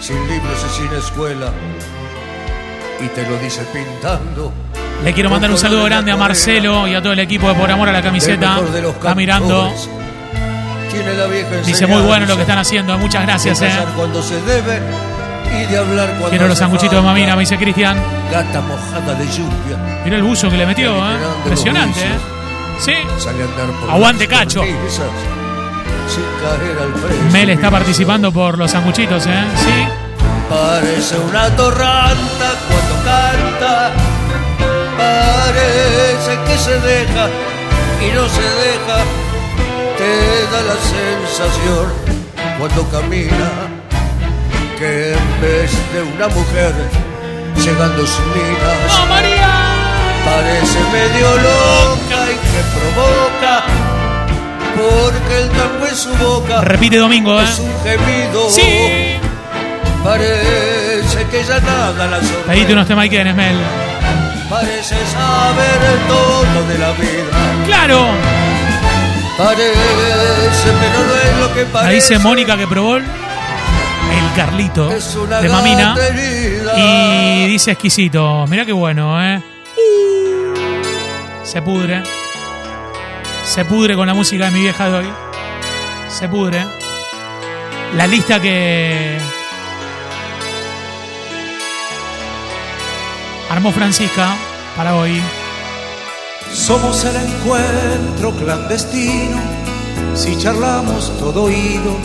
sin 0.00 0.16
libros 0.28 0.66
y 0.66 0.80
sin 0.82 0.92
escuela, 0.98 1.52
y 3.02 3.08
te 3.08 3.26
lo 3.26 3.36
dice 3.38 3.62
pintando. 3.72 4.52
Le 5.04 5.12
quiero 5.12 5.30
mandar 5.30 5.50
un 5.50 5.58
saludo 5.58 5.84
grande 5.84 6.12
a 6.12 6.16
Marcelo 6.16 6.86
y 6.86 6.94
a 6.94 7.02
todo 7.02 7.12
el 7.12 7.18
equipo 7.18 7.48
de 7.48 7.54
Por 7.54 7.70
Amor 7.70 7.88
a 7.88 7.92
la 7.92 8.02
Camiseta. 8.02 8.60
Está 8.88 9.14
mirando. 9.14 9.72
Dice 11.64 11.86
muy 11.86 12.02
bueno 12.02 12.26
lo 12.26 12.36
que 12.36 12.42
están 12.42 12.58
haciendo. 12.58 12.96
Muchas 12.98 13.22
gracias, 13.22 13.60
eh. 13.62 13.68
callar 13.68 13.88
cuando 13.96 14.22
se 14.22 14.40
debe 14.42 14.80
y 15.58 15.66
de 15.66 15.78
hablar 15.78 16.08
cuando 16.10 16.28
Quiero 16.30 16.48
los 16.48 16.58
sanguchitos 16.58 16.96
de 16.96 17.02
mamina, 17.02 17.34
me 17.34 17.40
dice 17.40 17.56
Cristian. 17.56 17.96
Gata 18.30 18.60
mojada 18.60 19.14
de 19.14 19.26
lluvia, 19.26 20.02
Mira 20.04 20.16
el 20.16 20.22
buzo 20.22 20.48
que 20.50 20.56
le 20.56 20.66
metió, 20.66 20.94
¿eh? 20.94 21.16
Impresionante, 21.38 22.00
¿eh? 22.00 22.18
Sí. 22.78 22.92
Aguante, 23.90 24.28
Cacho. 24.28 24.62
Mel 27.32 27.50
está 27.50 27.70
participando 27.70 28.32
por 28.32 28.58
los 28.58 28.70
sanguchitos, 28.70 29.26
¿eh? 29.26 29.44
Sí. 29.56 30.02
Parece 30.48 31.18
una 31.18 31.48
torranta 31.56 32.52
Parece 34.96 36.32
que 36.46 36.58
se 36.58 36.80
deja 36.80 37.28
y 38.00 38.12
no 38.14 38.28
se 38.28 38.42
deja. 38.42 38.98
Te 39.98 40.12
da 40.52 40.60
la 40.62 40.76
sensación 40.96 41.86
cuando 42.58 42.88
camina 42.90 43.50
que 44.78 45.12
en 45.12 45.40
vez 45.40 45.70
de 45.92 46.02
una 46.02 46.28
mujer 46.28 46.72
llegando 47.56 48.04
sus 48.06 48.26
minas 48.34 49.00
¡Oh, 49.00 49.06
María! 49.06 49.52
parece 50.24 50.78
medio 50.92 51.28
loca 51.36 52.18
y 52.32 52.36
que 52.50 52.62
provoca 52.74 53.64
porque 54.74 55.38
el 55.42 55.48
tango 55.50 55.86
en 55.86 55.96
su 55.96 56.12
boca 56.14 56.60
Repite 56.62 56.96
domingo, 56.96 57.40
¿eh? 57.40 57.44
es 57.44 57.58
un 57.60 57.72
gemido. 57.84 58.50
Sí. 58.50 59.18
Parece 60.02 60.81
que 61.30 61.44
ya 61.44 61.60
nada 61.60 62.06
la 62.06 62.16
sorprende. 62.18 62.46
Pedite 62.46 62.72
unos 62.72 62.86
temas 62.86 63.06
Ikenes, 63.06 63.34
Mel. 63.34 63.56
Parece 64.48 64.96
saber 65.06 65.98
todo 66.08 66.68
de 66.68 66.78
la 66.78 66.92
vida. 66.92 67.64
¡Claro! 67.66 68.06
Parece, 69.38 70.72
pero 70.80 71.04
no 71.06 71.14
es 71.14 71.38
lo 71.40 71.54
que 71.54 71.64
parece. 71.64 71.94
dice 71.94 72.18
Mónica 72.18 72.56
que 72.56 72.66
probó 72.66 72.96
el 72.96 73.04
Carlito 74.36 74.88
de 74.88 75.48
Mamina. 75.48 75.96
Y 76.76 77.46
dice 77.46 77.72
exquisito. 77.72 78.46
Mirá 78.46 78.66
qué 78.66 78.72
bueno, 78.72 79.22
¿eh? 79.24 79.42
Se 81.44 81.62
pudre. 81.62 82.02
Se 83.44 83.64
pudre 83.64 83.94
con 83.94 84.06
la 84.06 84.14
música 84.14 84.46
de 84.46 84.50
mi 84.50 84.60
vieja 84.60 84.88
de 84.88 84.98
hoy. 84.98 85.12
Se 86.08 86.28
pudre. 86.28 86.64
La 87.96 88.06
lista 88.06 88.40
que 88.40 89.18
armó 93.52 93.70
Francisca 93.70 94.34
para 94.76 94.96
hoy. 94.96 95.20
Somos 96.54 97.04
el 97.04 97.16
encuentro 97.16 98.30
clandestino, 98.32 99.36
si 100.14 100.38
charlamos 100.38 101.12
todo 101.18 101.44
oído 101.44 101.96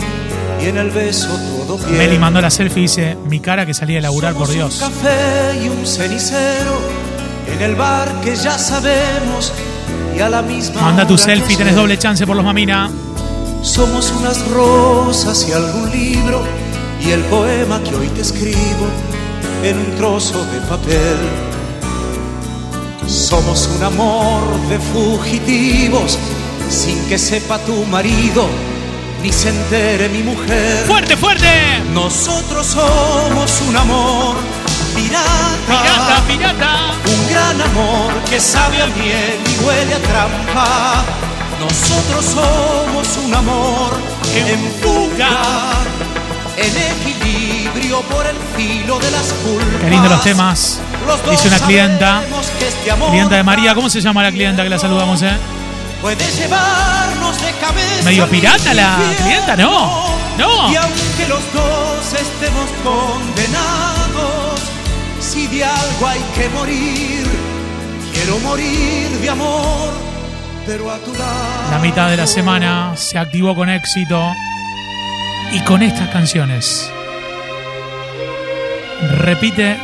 y 0.62 0.66
en 0.66 0.76
el 0.76 0.90
beso 0.90 1.28
todo 1.66 1.78
bien. 1.78 1.96
Meli 1.96 2.18
mandó 2.18 2.42
la 2.42 2.50
selfie 2.50 2.80
y 2.80 2.82
dice, 2.82 3.16
mi 3.28 3.40
cara 3.40 3.64
que 3.64 3.72
salía 3.72 3.96
de 3.96 4.02
laburar, 4.02 4.34
por 4.34 4.48
Dios. 4.48 4.74
Un 4.82 4.90
café 4.90 5.58
y 5.64 5.68
un 5.68 5.86
cenicero 5.86 6.80
en 7.46 7.62
el 7.62 7.76
bar 7.76 8.20
que 8.20 8.36
ya 8.36 8.58
sabemos 8.58 9.52
y 10.14 10.20
a 10.20 10.28
la 10.28 10.42
misma 10.42 10.82
Manda 10.82 11.06
tu 11.06 11.16
selfie, 11.16 11.56
tenés 11.56 11.74
doble 11.74 11.98
chance 11.98 12.26
por 12.26 12.36
los 12.36 12.44
mamina. 12.44 12.90
Somos 13.62 14.12
unas 14.12 14.46
rosas 14.48 15.48
y 15.48 15.52
algún 15.52 15.90
libro 15.90 16.42
y 17.00 17.10
el 17.10 17.22
poema 17.22 17.82
que 17.82 17.94
hoy 17.94 18.08
te 18.08 18.20
escribo 18.20 18.86
en 19.62 19.78
un 19.78 19.96
trozo 19.96 20.44
de 20.46 20.60
papel. 20.62 21.18
Somos 23.06 23.68
un 23.76 23.82
amor 23.82 24.42
de 24.68 24.78
fugitivos 24.78 26.18
sin 26.68 26.98
que 27.08 27.18
sepa 27.18 27.58
tu 27.58 27.84
marido 27.86 28.46
ni 29.22 29.32
se 29.32 29.48
entere 29.48 30.08
mi 30.08 30.22
mujer. 30.22 30.84
¡Fuerte, 30.86 31.16
fuerte! 31.16 31.48
Nosotros 31.92 32.66
somos 32.66 33.60
un 33.68 33.76
amor 33.76 34.36
pirata. 34.94 36.22
gran 37.30 37.60
amor 37.60 38.12
que 38.30 38.40
sabe 38.40 38.82
a 38.82 38.86
miel 38.86 39.38
y 39.46 39.64
huele 39.64 39.94
a 39.94 39.98
trampa. 39.98 41.04
Nosotros 41.60 42.24
somos 42.24 43.16
un 43.24 43.34
amor 43.34 43.90
en 44.34 44.60
fuga, 44.80 45.30
en 46.58 46.76
equilibrio 46.76 48.00
por 48.02 48.26
el 48.26 48.36
filo 48.56 48.98
de 48.98 49.10
las 49.10 49.32
culpas. 49.44 49.80
Qué 49.80 49.90
lindo 49.90 50.08
los 50.08 50.22
temas. 50.22 50.80
Dice 51.30 51.48
una 51.48 51.58
clienta, 51.60 52.22
este 52.60 52.90
clienta 53.10 53.36
de 53.36 53.42
María, 53.42 53.74
¿cómo 53.74 53.88
se 53.88 54.00
llama 54.00 54.22
la 54.22 54.32
clienta 54.32 54.62
que 54.62 54.68
la 54.68 54.78
saludamos, 54.78 55.22
eh? 55.22 55.32
Puede 56.02 56.30
llevarnos 56.32 57.40
de 57.40 57.52
cabeza. 57.52 58.04
¿Medio 58.04 58.28
pirata 58.28 58.74
la 58.74 58.98
clienta? 59.22 59.56
No, 59.56 60.06
no. 60.36 60.72
Y 60.72 60.76
aunque 60.76 61.28
los 61.28 61.40
dos 61.52 62.12
estemos 62.12 62.68
condenados, 62.84 64.60
si 65.20 65.46
de 65.46 65.64
algo 65.64 66.06
hay 66.06 66.20
que 66.34 66.48
morir, 66.50 67.26
quiero 68.12 68.38
morir 68.40 69.08
de 69.20 69.30
amor, 69.30 69.90
pero 70.66 70.90
a 70.90 70.98
tu 70.98 71.12
lado. 71.14 71.70
La 71.70 71.78
mitad 71.78 72.10
de 72.10 72.16
la 72.16 72.26
semana 72.26 72.92
se 72.96 73.18
activó 73.18 73.54
con 73.54 73.68
éxito 73.70 74.32
y 75.52 75.60
con 75.60 75.82
estas 75.82 76.08
canciones. 76.08 76.90
Repite 79.18 79.76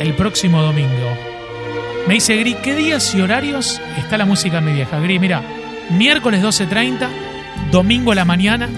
el 0.00 0.14
próximo 0.14 0.62
domingo. 0.62 1.16
Me 2.06 2.14
dice 2.14 2.36
Gris, 2.36 2.56
¿qué 2.62 2.74
días 2.74 3.14
y 3.14 3.20
horarios 3.20 3.80
está 3.96 4.18
la 4.18 4.24
música 4.24 4.58
en 4.58 4.64
mi 4.64 4.72
vieja? 4.72 4.98
Gris, 4.98 5.20
mira, 5.20 5.42
miércoles 5.90 6.42
12.30, 6.42 7.08
domingo 7.70 8.12
a 8.12 8.14
la 8.14 8.24
mañana, 8.24 8.68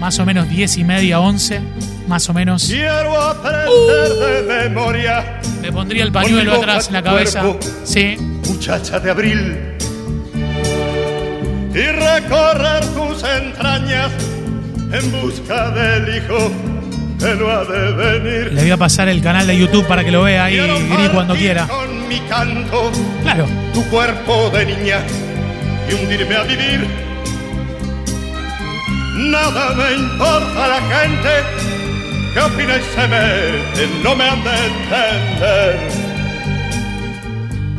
más 0.00 0.18
o 0.18 0.26
menos 0.26 0.48
10 0.48 0.78
y 0.78 0.84
media, 0.84 1.20
11, 1.20 1.60
más 2.08 2.28
o 2.28 2.34
menos. 2.34 2.66
Quiero 2.66 3.20
aprender 3.20 4.44
de 4.46 4.68
memoria. 4.68 5.40
Me 5.60 5.72
pondría 5.72 6.04
el 6.04 6.12
pañuelo 6.12 6.54
atrás 6.54 6.88
en 6.88 6.94
la 6.94 7.02
cabeza. 7.02 7.40
cuerpo. 7.42 7.60
Sí. 7.84 8.16
muchacha 8.48 9.00
de 9.00 9.10
abril, 9.10 9.75
y 11.76 11.82
recorrer 11.92 12.84
tus 12.94 13.22
entrañas 13.22 14.10
en 14.92 15.12
busca 15.12 15.70
del 15.70 16.16
hijo 16.16 16.50
que 17.18 17.34
no 17.34 17.50
ha 17.50 17.64
de 17.64 17.92
venir. 17.92 18.52
Le 18.52 18.62
voy 18.62 18.70
a 18.70 18.76
pasar 18.78 19.08
el 19.08 19.20
canal 19.22 19.46
de 19.46 19.58
YouTube 19.58 19.86
para 19.86 20.02
que 20.02 20.10
lo 20.10 20.22
vea 20.22 20.44
ahí, 20.46 20.56
Gris, 20.56 21.10
cuando 21.10 21.34
quiera. 21.34 21.66
Con 21.66 22.08
mi 22.08 22.18
canto, 22.20 22.90
Claro. 23.22 23.46
tu 23.74 23.84
cuerpo 23.90 24.48
de 24.50 24.64
niña 24.66 25.00
y 25.90 25.94
hundirme 25.94 26.34
a 26.34 26.42
vivir. 26.44 26.86
Nada 29.16 29.74
me 29.74 29.92
importa 29.96 30.68
la 30.68 30.80
gente 30.80 31.30
que 32.34 32.40
opina 32.40 32.76
y 32.76 32.82
se 32.94 33.08
mete, 33.08 33.88
no 34.02 34.14
me 34.14 34.24
han 34.28 34.44
de 34.44 34.50
entender. 34.50 35.78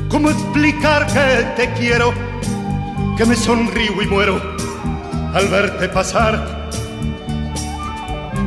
¿Cómo 0.10 0.30
explicar 0.30 1.06
que 1.08 1.46
te 1.56 1.74
quiero, 1.80 2.14
que 3.18 3.26
me 3.26 3.36
sonrío 3.36 4.02
y 4.02 4.08
muero 4.08 4.42
al 5.34 5.48
verte 5.48 5.90
pasar? 5.90 6.70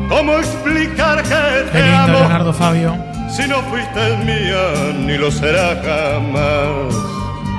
¿Cómo 0.09 0.35
explicar 0.39 1.23
que 1.23 1.71
te 1.73 1.83
lindo, 1.83 1.97
amo? 1.99 2.19
Leonardo 2.19 2.53
Fabio. 2.53 2.97
Si 3.31 3.47
no 3.47 3.63
fuiste 3.63 4.17
mía, 4.25 4.93
ni 5.07 5.17
lo 5.17 5.31
será 5.31 5.77
jamás. 5.85 6.95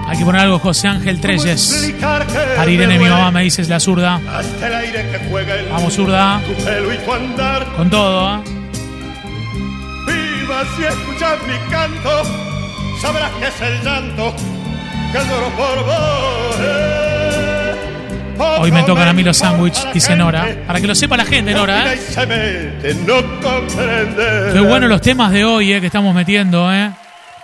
Hay 0.08 0.18
que 0.18 0.26
poner 0.26 0.42
algo 0.42 0.60
José 0.60 0.90
Ángel 0.90 1.16
¿Cómo 1.16 1.22
Treyes. 1.22 1.72
explicar 1.72 2.26
que 2.28 2.34
Para 2.58 2.70
Irene, 2.70 2.98
me 2.98 3.04
mi 3.06 3.10
mamá, 3.10 3.32
me 3.32 3.44
dices 3.44 3.70
la 3.70 3.80
zurda. 3.80 4.20
Hasta 4.30 4.68
el 4.68 4.76
aire 4.76 5.10
que 5.12 5.30
juega 5.30 5.56
en 5.58 5.70
Vamos, 5.70 5.94
zurda. 5.94 6.42
tu 6.46 6.64
pelo 6.66 6.94
y 6.94 6.98
tu 6.98 7.14
andar. 7.14 7.66
Con 7.78 7.90
todo, 7.90 8.36
¿eh? 8.36 8.40
Viva 10.08 10.64
si 10.76 10.84
escuchas 10.84 11.38
mi 11.48 11.72
canto, 11.72 12.24
sabrás 13.02 13.32
que 13.40 13.48
es 13.48 13.62
el 13.62 13.84
llanto 13.86 14.34
que 15.14 15.20
lloro 15.20 15.50
por 15.56 15.86
vos. 15.86 16.56
Hoy 18.60 18.72
me 18.72 18.84
tocan 18.84 19.08
a 19.08 19.14
mí 19.14 19.24
los 19.24 19.38
sándwiches, 19.38 19.88
dice 19.94 20.16
Nora. 20.16 20.48
Para 20.68 20.80
que 20.82 20.88
lo 20.88 20.96
sepa 20.96 21.18
la 21.18 21.26
gente, 21.26 21.54
Nora, 21.54 21.94
¿eh? 21.94 22.00
Qué 24.54 24.60
bueno 24.60 24.88
los 24.88 25.02
temas 25.02 25.32
de 25.32 25.46
hoy, 25.46 25.74
¿eh? 25.74 25.80
Que 25.82 25.88
estamos 25.88 26.14
metiendo, 26.14 26.72
¿eh? 26.74 26.92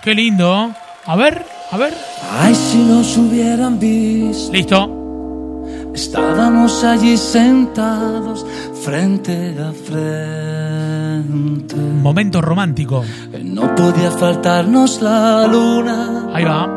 Qué 0.02 0.14
lindo. 0.14 0.72
A 1.06 1.16
ver, 1.16 1.44
a 1.72 1.78
ver. 1.78 1.94
Ay, 2.40 2.54
si 2.54 2.78
nos 2.78 3.16
hubieran 3.18 3.80
visto, 3.80 4.52
Listo. 4.52 5.64
estábamos 5.94 6.84
allí 6.84 7.18
sentados 7.18 8.46
frente 8.84 9.56
a 9.60 9.72
frente. 9.72 11.76
Momento 11.76 12.42
romántico. 12.42 13.04
No 13.44 13.74
podía 13.76 14.12
faltarnos 14.12 15.02
la 15.02 15.48
luna 15.48 16.28
Ahí 16.34 16.44
va. 16.44 16.77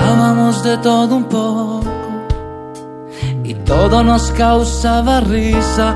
Hablábamos 0.00 0.62
de 0.62 0.78
todo 0.78 1.16
un 1.16 1.24
poco 1.24 1.84
y 3.44 3.54
todo 3.54 4.02
nos 4.04 4.30
causaba 4.32 5.20
risa 5.20 5.94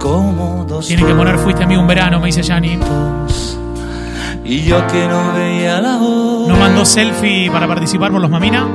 como 0.00 0.64
dos 0.66 0.86
Tiene 0.86 1.04
que 1.04 1.14
poner 1.14 1.38
Fuiste 1.38 1.64
a 1.64 1.66
mí 1.66 1.76
un 1.76 1.86
verano, 1.86 2.20
me 2.20 2.26
dice 2.26 2.42
Yanni. 2.42 2.78
y 4.44 4.62
yo 4.62 4.86
que 4.86 5.06
no 5.08 5.32
veía 5.34 5.80
la 5.80 5.96
hora 5.98 6.48
¿No 6.52 6.56
mandó 6.56 6.84
selfie 6.84 7.50
para 7.50 7.66
participar 7.66 8.10
por 8.10 8.20
los 8.20 8.30
Mamina? 8.30 8.66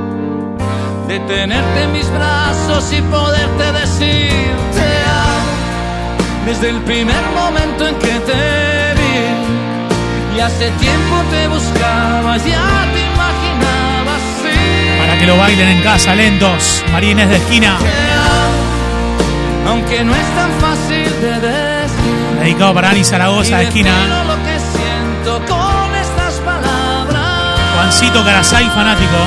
de 1.08 1.18
tenerte 1.20 1.82
en 1.82 1.92
mis 1.92 2.08
brazos 2.12 2.92
y 2.92 3.02
poderte 3.02 3.72
decir 3.72 4.30
te 4.72 4.90
amo 5.10 6.46
desde 6.46 6.70
el 6.70 6.76
primer 6.82 7.22
momento 7.34 7.88
en 7.88 7.94
que 7.96 8.14
te 8.20 8.94
vi 8.94 10.36
y 10.36 10.40
hace 10.40 10.70
tiempo 10.70 11.16
te 11.32 11.48
buscaba 11.48 12.36
ya 12.36 12.86
te 12.94 12.99
que 15.20 15.26
lo 15.26 15.36
bailen 15.36 15.68
en 15.68 15.82
casa, 15.82 16.14
lentos. 16.14 16.82
Marines 16.92 17.28
de 17.28 17.36
esquina. 17.36 17.76
aunque 19.68 20.02
no 20.02 20.14
es 20.14 20.26
tan 20.34 20.50
fácil 20.52 21.04
de 21.20 21.40
decir 21.40 22.40
Dedicado 22.40 22.72
para 22.72 22.88
Ani 22.90 23.04
Zaragoza 23.04 23.58
de 23.58 23.64
esquina. 23.64 23.94
defino 23.94 24.24
lo 24.24 24.36
que 24.42 24.58
siento 24.58 25.54
con 25.54 25.94
estas 25.94 26.34
palabras 26.36 27.60
Juancito 27.74 28.24
Carasay, 28.24 28.64
fanático. 28.70 29.18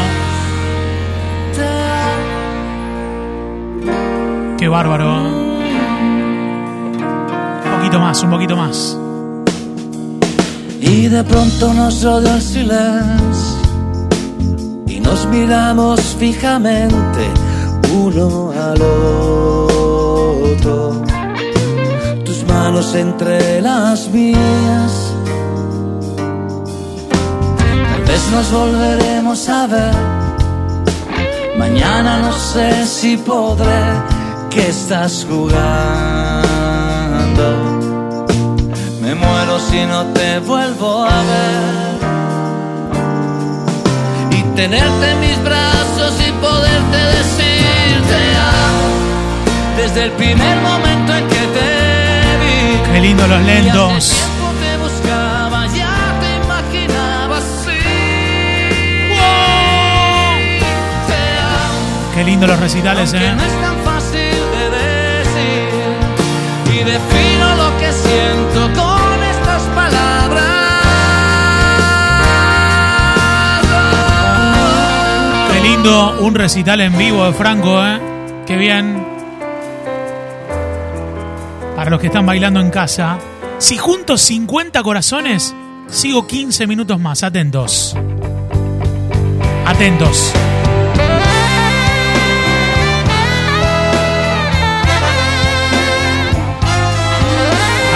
Qué 4.58 4.68
bárbaro. 4.68 5.14
Un 5.14 5.62
poquito 7.78 8.00
más, 8.00 8.24
un 8.24 8.30
poquito 8.32 8.58
más. 8.58 8.98
Y 10.82 11.08
de 11.08 11.24
pronto 11.24 11.74
nos 11.74 12.02
rodeó 12.02 12.36
el 12.36 12.42
silencio 12.42 13.63
nos 15.04 15.26
miramos 15.28 16.00
fijamente 16.18 17.28
uno 17.94 18.52
al 18.52 18.82
otro. 20.42 21.02
Tus 22.26 22.44
manos 22.46 22.96
entre 22.96 23.62
las 23.62 24.10
mías. 24.10 25.14
Tal 27.92 28.04
vez 28.08 28.32
nos 28.32 28.52
volveremos 28.52 29.50
a 29.50 29.68
ver. 29.68 29.96
Mañana 31.58 32.20
no 32.20 32.32
sé 32.34 32.86
si 32.86 33.18
podré. 33.18 33.84
que 34.50 34.70
estás 34.70 35.26
jugando? 35.28 35.64
Me 39.02 39.16
muero 39.16 39.60
si 39.60 39.86
no 39.86 40.06
te 40.14 40.40
vuelvo 40.40 41.04
a 41.04 41.22
ver. 41.24 41.73
Tenerte 44.56 45.12
en 45.12 45.20
mis 45.20 45.44
brazos 45.44 46.14
y 46.28 46.32
poderte 46.34 46.98
decir 46.98 48.02
te 48.08 48.36
amo. 48.38 49.78
Desde 49.78 50.04
el 50.04 50.12
primer 50.12 50.58
momento 50.62 51.16
en 51.16 51.28
que 51.28 51.36
te 51.36 51.72
vi. 52.42 52.92
Qué 52.94 53.00
lindo 53.02 53.28
los 53.28 53.42
lentos. 53.42 54.14
Qué 62.14 62.24
lindo 62.24 62.46
los 62.46 62.60
recitales, 62.60 63.12
Aunque 63.12 63.28
eh. 63.28 63.36
no 63.36 63.44
es 63.44 63.62
tan 63.62 63.78
fácil 63.84 64.38
de 64.54 64.70
decir 64.70 65.70
y 66.72 66.84
defino 66.84 67.56
lo 67.56 67.78
que 67.80 67.92
siento 67.92 68.80
con 68.80 69.03
un 75.84 76.34
recital 76.34 76.80
en 76.80 76.98
vivo 76.98 77.26
de 77.26 77.34
Franco, 77.34 77.84
eh. 77.86 78.00
Qué 78.46 78.56
bien. 78.56 79.06
Para 81.76 81.90
los 81.90 82.00
que 82.00 82.08
están 82.08 82.26
bailando 82.26 82.62
en 82.62 82.70
casa. 82.70 83.18
Si 83.58 83.78
junto 83.78 84.18
50 84.18 84.82
corazones, 84.82 85.54
sigo 85.90 86.26
15 86.26 86.68
minutos 86.68 87.00
más. 87.00 87.24
Atentos. 87.24 87.96
Atentos. 89.66 90.34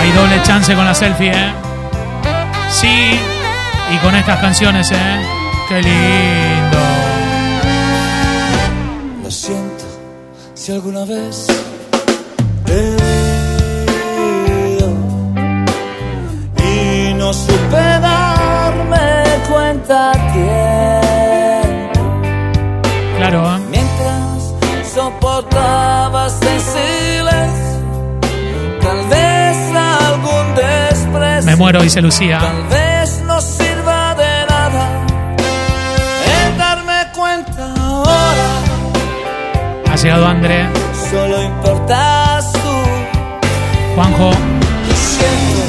Hay 0.01 0.11
doble 0.11 0.41
chance 0.43 0.75
con 0.75 0.85
la 0.85 0.93
selfie, 0.93 1.31
¿eh? 1.31 1.53
Sí, 2.69 3.19
y 3.93 3.97
con 3.99 4.13
estas 4.15 4.39
canciones, 4.39 4.91
¿eh? 4.91 5.21
Qué 5.69 5.81
lindo. 5.81 6.56
Si 10.67 10.73
alguna 10.73 11.05
vez 11.05 11.47
te 12.65 12.97
y 16.61 17.13
no 17.13 17.31
supe 17.31 17.77
darme 17.77 19.23
cuenta 19.49 20.11
que 20.33 21.79
Claro, 23.15 23.45
¿eh? 23.45 23.59
mientras 23.69 24.91
soportabas 24.93 26.37
en 26.41 26.59
silencio 26.59 27.79
tal 28.81 29.07
vez 29.07 29.57
algún 29.73 30.55
desprecio 30.55 31.45
Me 31.45 31.55
muero, 31.55 31.81
dice 31.81 32.01
Lucía. 32.01 32.39
Tal 32.39 32.63
vez 32.63 32.86
Ha 39.97 39.99
llegado 39.99 40.27
André, 40.27 40.69
Solo 41.09 41.41
importas 41.41 42.51
tú. 42.53 42.59
Juanjo. 43.95 44.29
Siento 44.93 45.63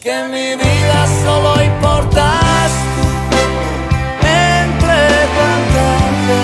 que 0.00 0.10
en 0.16 0.30
mi 0.30 0.54
vida 0.54 1.06
solo 1.24 1.60
importas 1.64 2.70
tú. 2.94 3.40
Entre 4.20 5.00
tanta 5.38 5.86
gente, 6.06 6.40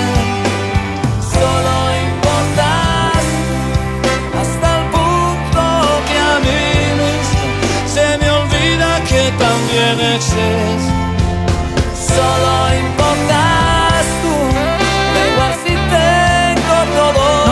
solo 1.38 1.74
importas 2.09 3.22
hasta 4.40 4.68
el 4.81 4.85
punto 4.90 5.62
que 6.09 6.18
a 6.18 6.40
mí 6.40 6.62
mismo 6.98 7.87
se 7.94 8.18
me 8.18 8.29
olvida 8.29 9.00
que 9.09 9.22
también 9.38 10.14
existes. 10.16 11.03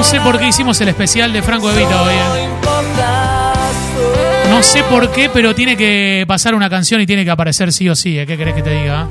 No 0.02 0.08
sé 0.08 0.20
por 0.20 0.36
qué 0.36 0.48
hicimos 0.48 0.80
el 0.80 0.88
especial 0.88 1.32
de 1.32 1.42
Franco 1.42 1.70
Evita 1.70 2.02
hoy. 2.02 2.12
¿eh? 2.12 2.48
No 4.50 4.60
sé 4.60 4.82
por 4.82 5.12
qué, 5.12 5.30
pero 5.32 5.54
tiene 5.54 5.76
que 5.76 6.24
pasar 6.26 6.56
una 6.56 6.68
canción 6.68 7.00
y 7.00 7.06
tiene 7.06 7.24
que 7.24 7.30
aparecer 7.30 7.72
sí 7.72 7.88
o 7.88 7.94
sí. 7.94 8.18
¿eh? 8.18 8.26
¿Qué 8.26 8.36
querés 8.36 8.56
que 8.56 8.62
te 8.62 8.70
diga? 8.70 9.06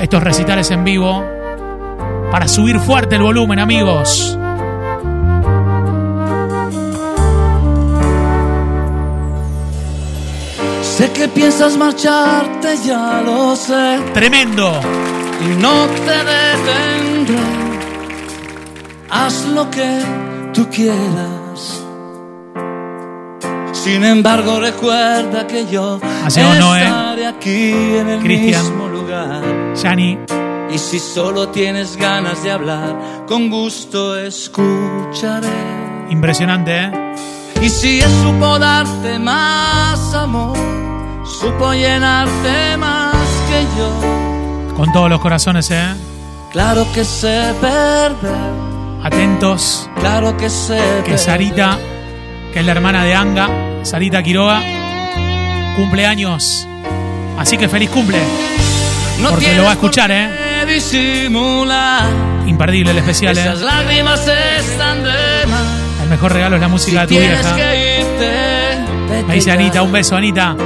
Estos 0.00 0.20
recitales 0.20 0.72
en 0.72 0.82
vivo. 0.82 1.24
Para 2.32 2.48
subir 2.48 2.80
fuerte 2.80 3.14
el 3.14 3.22
volumen, 3.22 3.60
amigos. 3.60 4.36
Sé 10.82 11.12
que 11.12 11.28
piensas 11.28 11.76
marcharte, 11.76 12.76
ya 12.84 13.22
lo 13.24 13.54
sé. 13.54 14.00
Tremendo. 14.14 14.80
Y 15.42 15.62
no 15.62 15.86
te 15.86 16.10
detendré. 16.10 17.67
Haz 19.10 19.46
lo 19.46 19.70
que 19.70 20.00
tú 20.52 20.68
quieras. 20.70 21.82
Sin 23.72 24.04
embargo, 24.04 24.60
recuerda 24.60 25.46
que 25.46 25.66
yo 25.66 25.98
Ha 26.24 26.28
llegado 26.28 26.54
Noé. 26.60 26.84
estaré 26.84 27.26
aquí 27.26 27.72
en 27.72 28.08
el 28.08 28.20
Cristian. 28.20 28.62
mismo 28.64 28.88
lugar. 28.88 29.42
Y 30.70 30.78
si 30.78 30.98
solo 30.98 31.48
tienes 31.48 31.96
ganas 31.96 32.42
de 32.42 32.50
hablar, 32.50 33.24
con 33.26 33.48
gusto 33.48 34.18
escucharé. 34.18 35.48
impresionante, 36.10 36.84
¿eh? 36.84 37.14
Y 37.62 37.68
si 37.70 38.00
él 38.00 38.10
supo 38.22 38.58
darte 38.58 39.18
más 39.18 40.14
amor, 40.14 40.56
supo 41.24 41.72
llenarte 41.72 42.76
más 42.76 43.14
que 43.48 43.62
yo. 43.78 44.74
Con 44.76 44.92
todos 44.92 45.08
los 45.10 45.20
corazones, 45.20 45.70
¿eh? 45.70 45.94
Claro 46.52 46.86
que 46.94 47.04
sé 47.04 47.52
perder, 47.60 48.14
Atentos. 49.02 49.88
claro 50.00 50.36
que 50.36 50.50
sé 50.50 50.78
Que 50.98 51.02
perder. 51.12 51.18
Sarita, 51.18 51.78
que 52.52 52.60
es 52.60 52.66
la 52.66 52.72
hermana 52.72 53.04
de 53.04 53.14
Anga, 53.14 53.48
Sarita 53.82 54.22
Quiroga, 54.22 54.60
cumpleaños. 55.76 56.66
Así 57.38 57.56
que 57.56 57.68
feliz 57.68 57.90
cumple. 57.90 58.18
No 59.20 59.30
porque 59.30 59.54
lo 59.56 59.64
va 59.64 59.70
a 59.70 59.72
escuchar, 59.74 60.10
¿eh? 60.10 60.28
Imperdible 62.46 62.90
el 62.92 62.98
especial, 62.98 63.36
¿eh? 63.36 63.40
Esas 63.40 63.60
lágrimas 63.60 64.20
están 64.58 65.02
de 65.02 65.46
más. 65.46 65.62
El 66.02 66.08
mejor 66.08 66.32
regalo 66.32 66.56
es 66.56 66.62
la 66.62 66.68
música 66.68 67.02
de 67.02 67.06
tu 67.06 67.14
vieja. 67.20 67.56
que 67.56 68.00
irte. 68.00 69.24
Me 69.26 69.34
dice. 69.34 69.50
Anita, 69.52 69.82
un 69.82 69.92
beso, 69.92 70.16
Anita. 70.16 70.56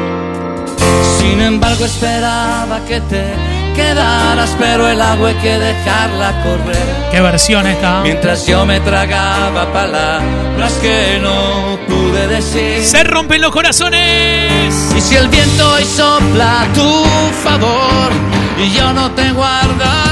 Sin 1.21 1.41
embargo, 1.41 1.85
esperaba 1.85 2.81
que 2.87 3.01
te 3.03 3.35
quedaras, 3.73 4.55
pero 4.59 4.89
el 4.89 5.01
agua 5.01 5.29
hay 5.29 5.35
que 5.37 5.59
dejarla 5.59 6.43
correr. 6.43 7.11
Qué 7.11 7.21
versión 7.21 7.67
esta. 7.67 8.03
Mientras 8.03 8.47
yo 8.47 8.65
me 8.67 8.81
tragaba 8.81 9.73
palabras 9.73 10.73
que 10.81 11.19
no 11.21 11.79
pude 11.87 12.29
decir. 12.29 12.85
Se 12.85 13.05
rompen 13.05 13.41
los 13.41 13.53
corazones. 13.53 14.75
Y 14.97 15.01
si 15.01 15.17
el 15.17 15.29
viento 15.29 15.73
hoy 15.73 15.85
sopla 15.85 16.63
a 16.63 16.73
tu 16.73 17.05
favor, 17.43 18.11
y 18.59 18.71
yo 18.71 18.93
no 18.93 19.11
te 19.13 19.33
guardaré 19.33 20.12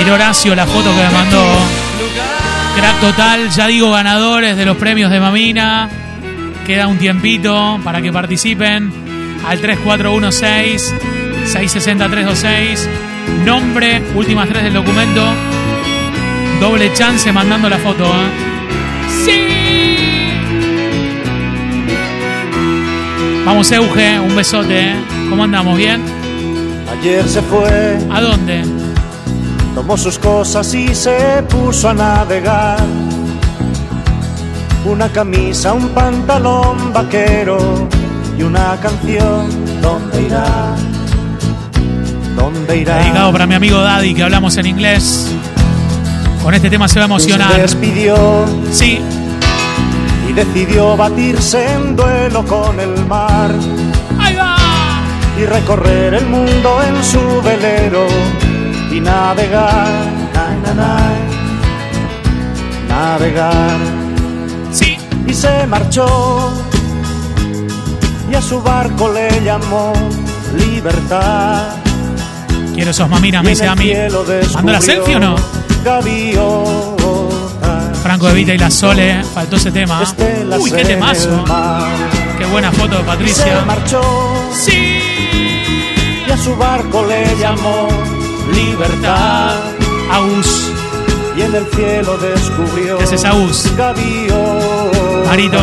Mira 0.00 0.14
Horacio 0.14 0.54
la 0.54 0.66
foto 0.66 0.90
que 0.96 1.02
me 1.02 1.10
mandó. 1.10 1.44
Crack 2.74 3.00
total, 3.00 3.50
ya 3.50 3.66
digo 3.66 3.90
ganadores 3.90 4.56
de 4.56 4.64
los 4.64 4.78
premios 4.78 5.10
de 5.10 5.20
Mamina. 5.20 5.90
Queda 6.66 6.86
un 6.86 6.96
tiempito 6.96 7.78
para 7.84 8.00
que 8.00 8.10
participen 8.10 8.90
al 9.46 9.60
3416 9.60 10.94
660 11.44 12.08
Nombre, 13.44 14.02
últimas 14.14 14.48
tres 14.48 14.62
del 14.62 14.72
documento. 14.72 15.22
Doble 16.60 16.90
chance 16.94 17.30
mandando 17.30 17.68
la 17.68 17.76
foto. 17.76 18.06
¿eh? 18.06 18.30
¡Sí! 19.26 20.32
Vamos, 23.44 23.70
Euge, 23.70 24.18
un 24.18 24.34
besote. 24.34 24.80
¿eh? 24.80 24.94
¿Cómo 25.28 25.44
andamos? 25.44 25.76
¿Bien? 25.76 26.00
Ayer 26.90 27.28
se 27.28 27.42
fue, 27.42 27.98
¿A 28.10 28.20
dónde? 28.22 28.79
Tomó 29.80 29.96
sus 29.96 30.18
cosas 30.18 30.74
y 30.74 30.94
se 30.94 31.42
puso 31.48 31.88
a 31.88 31.94
navegar. 31.94 32.78
Una 34.84 35.08
camisa, 35.08 35.72
un 35.72 35.88
pantalón 35.88 36.92
vaquero 36.92 37.88
y 38.38 38.42
una 38.42 38.76
canción. 38.82 39.48
¿Dónde 39.80 40.20
irá? 40.20 40.74
¿Dónde 42.36 42.76
irá? 42.76 42.98
Dedicado 42.98 43.32
para 43.32 43.46
mi 43.46 43.54
amigo 43.54 43.80
Daddy, 43.80 44.12
que 44.14 44.22
hablamos 44.22 44.54
en 44.58 44.66
inglés. 44.66 45.28
Con 46.42 46.52
este 46.52 46.68
tema 46.68 46.86
se 46.86 46.98
va 46.98 47.06
a 47.06 47.08
Se 47.08 47.12
emocionar. 47.14 47.56
despidió 47.62 48.44
Sí, 48.70 49.00
y 50.28 50.32
decidió 50.34 50.94
batirse 50.94 51.72
en 51.72 51.96
duelo 51.96 52.44
con 52.44 52.78
el 52.80 53.06
mar 53.06 53.50
ahí 54.18 54.36
va. 54.36 54.56
y 55.40 55.46
recorrer 55.46 56.12
el 56.14 56.26
mundo 56.26 56.82
en 56.86 57.02
su 57.02 57.18
velero 57.42 58.06
y 59.00 59.04
navegar, 59.04 59.88
na, 60.34 60.44
na, 60.64 60.74
na, 60.74 61.10
navegar. 62.88 63.78
Sí, 64.72 64.96
Y 65.26 65.34
se 65.34 65.66
marchó 65.66 66.52
y 68.30 68.34
a 68.34 68.40
su 68.42 68.60
barco 68.62 69.12
le 69.12 69.42
llamó 69.44 69.92
libertad. 70.56 71.68
quiero 72.74 72.90
esos 72.92 73.08
maminas, 73.08 73.42
me 73.42 73.50
dice 73.50 73.66
a 73.66 73.74
mí. 73.74 73.92
¿Mando 74.54 74.72
la 74.72 74.80
selfie 74.80 75.16
o 75.16 75.20
no? 75.20 75.34
Gaviota, 75.84 77.92
Franco 78.02 78.28
Evita 78.28 78.54
y 78.54 78.58
la 78.58 78.70
Sole, 78.70 79.22
faltó 79.34 79.56
ese 79.56 79.70
tema. 79.72 80.02
estelas 80.02 80.60
Uy, 80.60 80.70
qué 80.70 80.84
temazo. 80.84 81.44
Qué 82.38 82.44
buena 82.46 82.70
foto 82.72 82.96
de 82.96 83.02
Y 83.02 83.06
Patricia. 83.06 83.58
se 83.60 83.64
marchó 83.66 84.00
Sí, 84.52 84.98
y 86.26 86.30
a 86.30 86.36
su 86.36 86.54
barco 86.56 87.04
le 87.06 87.24
llamó 87.38 87.88
libertad. 88.54 89.56
Agus. 90.10 90.70
Y 91.36 91.42
en 91.42 91.54
el 91.54 91.66
cielo 91.66 92.18
descubrió 92.18 92.98
¿Qué 92.98 93.04
haces, 93.04 93.24
Agus? 93.24 93.72
gaviotas 93.76 95.26
Marito. 95.26 95.58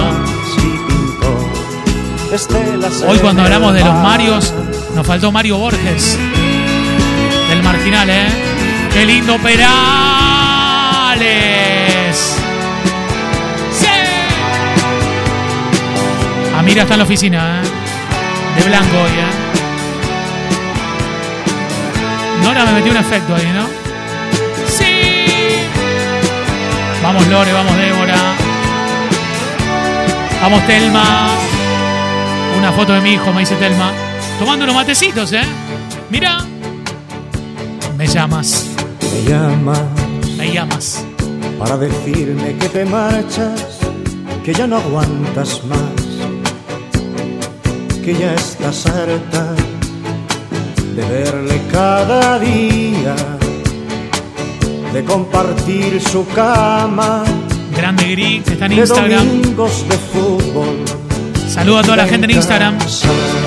Hoy 3.07 3.19
cuando 3.19 3.43
hablamos 3.43 3.73
de 3.73 3.79
los 3.79 3.93
mar. 3.93 4.03
Marios, 4.03 4.53
nos 4.95 5.05
faltó 5.05 5.31
Mario 5.31 5.57
Borges. 5.57 6.17
Del 7.49 7.63
marginal, 7.63 8.09
¿eh? 8.09 8.27
Qué 8.93 9.05
lindo. 9.05 9.37
Perales. 9.39 9.67
¡Sí! 13.71 13.87
Amira 16.57 16.81
está 16.83 16.95
en 16.95 16.99
la 16.99 17.05
oficina, 17.05 17.61
¿eh? 17.61 17.63
De 18.59 18.67
blanco 18.67 18.97
hoy, 19.03 19.11
¿eh? 19.11 19.36
Nora 22.47 22.63
me 22.63 22.71
metió 22.75 22.91
un 22.91 22.97
efecto 22.97 23.35
ahí, 23.35 23.45
¿no? 23.53 23.67
¡Sí! 24.69 24.85
Vamos 27.03 27.27
Lore, 27.27 27.51
vamos 27.51 27.75
Débora. 27.75 28.15
Vamos 30.41 30.65
Telma. 30.65 31.27
Una 32.57 32.71
foto 32.71 32.93
de 32.93 33.01
mi 33.01 33.15
hijo, 33.15 33.33
me 33.33 33.41
dice 33.41 33.55
Telma. 33.55 33.91
Tomando 34.39 34.63
unos 34.63 34.77
matecitos, 34.77 35.33
¿eh? 35.33 35.41
Mira. 36.09 36.37
Me 37.97 38.07
llamas. 38.07 38.67
Me 39.01 39.29
llamas. 39.29 39.81
Me 40.37 40.53
llamas. 40.53 41.05
Para 41.59 41.75
decirme 41.75 42.55
que 42.55 42.69
te 42.69 42.85
marchas, 42.85 43.79
que 44.45 44.53
ya 44.53 44.67
no 44.67 44.77
aguantas 44.77 45.65
más, 45.65 46.01
que 48.05 48.15
ya 48.17 48.33
estás 48.35 48.85
harta 48.85 49.53
de 50.97 51.05
verle 51.05 51.61
cada 51.71 52.39
día, 52.39 53.15
de 54.91 55.03
compartir 55.03 56.01
su 56.01 56.27
cama. 56.29 57.23
Grande 57.75 58.09
Gris, 58.09 58.43
que 58.43 58.53
está 58.53 58.65
en 58.65 58.71
Instagram. 58.71 59.41
de 59.43 59.97
fútbol. 60.11 60.83
Saludo 61.47 61.77
a 61.77 61.83
toda 61.83 61.97
la 61.97 62.07
gente 62.07 62.25
en 62.25 62.31
Instagram. 62.31 62.79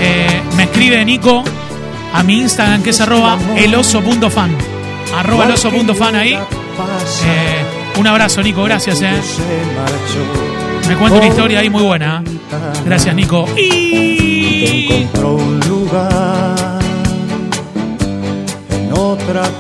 Eh, 0.01 0.43
me 0.57 0.63
escribe 0.63 1.05
Nico 1.05 1.43
a 2.15 2.23
mi 2.23 2.39
Instagram 2.39 2.85
que 2.85 2.91
es 2.91 3.01
arroba 3.01 3.37
eloso.fan. 3.57 4.57
Arroba 5.17 5.47
eloso.fan 5.47 6.15
ahí. 6.15 6.35
Eh, 6.35 7.99
un 7.99 8.07
abrazo, 8.07 8.45
Nico, 8.45 8.63
gracias. 8.63 9.03
Eh. 9.03 9.21
Me 10.89 10.97
cuento 10.97 11.19
una 11.19 11.27
historia 11.27 11.59
ahí 11.59 11.69
muy 11.69 11.83
buena. 11.83 12.23
Gracias, 12.85 13.13
Nico. 13.13 13.49
Y... 13.57 15.09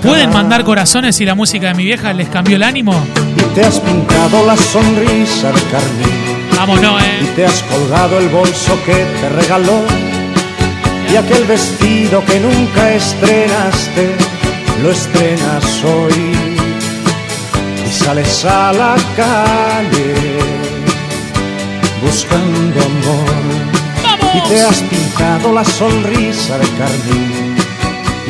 ¿Pueden 0.02 0.30
mandar 0.30 0.64
corazones 0.64 1.16
si 1.16 1.24
la 1.24 1.34
música 1.34 1.68
de 1.68 1.74
mi 1.74 1.84
vieja 1.84 2.12
les 2.12 2.28
cambió 2.28 2.56
el 2.56 2.62
ánimo? 2.62 2.92
Y 3.36 3.54
te 3.54 3.64
has 3.64 3.80
pintado 3.80 4.46
la 4.46 4.56
sonrisa 4.56 5.50
de 5.52 5.62
carmín. 5.62 6.48
Vámonos, 6.56 7.02
eh. 7.02 7.18
Y 7.22 7.26
te 7.36 7.46
has 7.46 7.62
colgado 7.62 8.18
el 8.18 8.28
bolso 8.28 8.78
que 8.84 8.92
te 8.92 9.28
regaló. 9.28 9.82
Y 11.12 11.16
aquel 11.16 11.44
vestido 11.44 12.24
que 12.24 12.38
nunca 12.38 12.92
estrenaste, 12.92 14.14
lo 14.82 14.90
estrenas 14.90 15.84
hoy. 15.84 16.32
Y 17.86 17.92
sales 17.92 18.44
a 18.44 18.72
la 18.72 18.94
calle 19.16 20.38
buscando 22.02 22.80
amor. 22.80 23.70
Y 24.32 24.48
te 24.48 24.62
has 24.62 24.80
pintado 24.82 25.52
la 25.52 25.64
sonrisa 25.64 26.56
de 26.58 26.68
carmín 26.78 27.29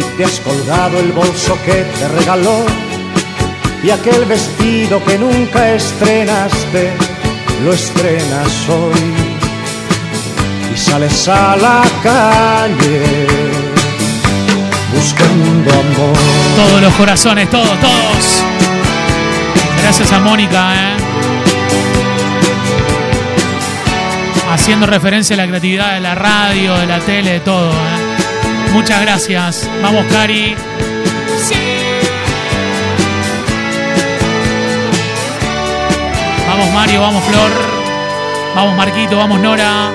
y 0.01 0.17
te 0.17 0.25
has 0.25 0.41
colgado 0.41 0.99
el 0.99 1.13
bolso 1.13 1.59
que 1.65 1.85
te 1.85 2.09
regaló 2.09 2.65
y 3.83 3.91
aquel 3.91 4.25
vestido 4.25 5.03
que 5.05 5.19
nunca 5.19 5.73
estrenaste, 5.75 6.93
lo 7.65 7.73
estrenas 7.73 8.69
hoy 8.69 9.15
y 10.73 10.77
sales 10.77 11.29
a 11.29 11.57
la 11.57 11.83
calle 12.03 13.27
buscando 14.95 15.71
amor. 15.71 16.17
Todos 16.57 16.83
los 16.83 16.95
corazones, 16.95 17.51
todos, 17.51 17.81
todos. 17.81 18.45
Gracias 19.83 20.13
a 20.13 20.21
Mónica, 20.21 20.75
¿eh? 20.75 20.97
haciendo 24.53 24.87
referencia 24.87 25.35
a 25.35 25.37
la 25.39 25.47
creatividad 25.47 25.95
de 25.95 26.01
la 26.01 26.15
radio, 26.15 26.77
de 26.77 26.87
la 26.87 26.99
tele, 27.01 27.33
de 27.35 27.41
todo. 27.41 27.71
¿eh? 27.71 28.00
Muchas 28.73 29.01
gracias. 29.03 29.71
Vamos, 29.83 30.07
Cari. 30.07 30.55
Sí. 31.43 31.55
Vamos, 36.47 36.71
Mario, 36.73 37.01
vamos, 37.01 37.25
Flor. 37.25 37.51
Vamos, 38.55 38.77
Marquito, 38.77 39.17
vamos, 39.17 39.41
Nora. 39.41 39.91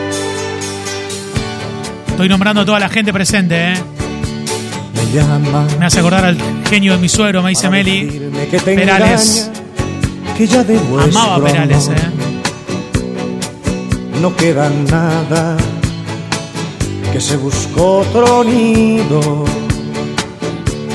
Estoy 2.08 2.30
nombrando 2.30 2.62
a 2.62 2.66
toda 2.66 2.80
la 2.80 2.90
gente 2.90 3.12
presente, 3.12 3.74
¿eh? 3.74 3.76
Me 4.94 5.12
llama. 5.12 5.68
Me 5.80 5.86
hace 5.86 6.00
acordar 6.00 6.26
al 6.26 6.38
genio 6.70 6.94
de 6.94 7.00
mi 7.00 7.10
suegro, 7.10 7.42
me 7.44 7.50
dice 7.50 7.70
Meli. 7.70 8.32
Que 8.50 8.60
te 8.60 8.76
Perales. 8.76 9.52
Engaña, 9.52 10.36
que 10.38 10.48
ya 10.48 10.62
Amaba 10.62 11.44
Perales, 11.44 11.88
amor 11.88 12.00
¿eh? 12.00 12.12
No 14.22 14.36
queda 14.36 14.70
nada 14.70 15.58
que 17.16 17.22
se 17.22 17.38
buscó 17.38 18.00
otro 18.00 18.44
nido, 18.44 19.46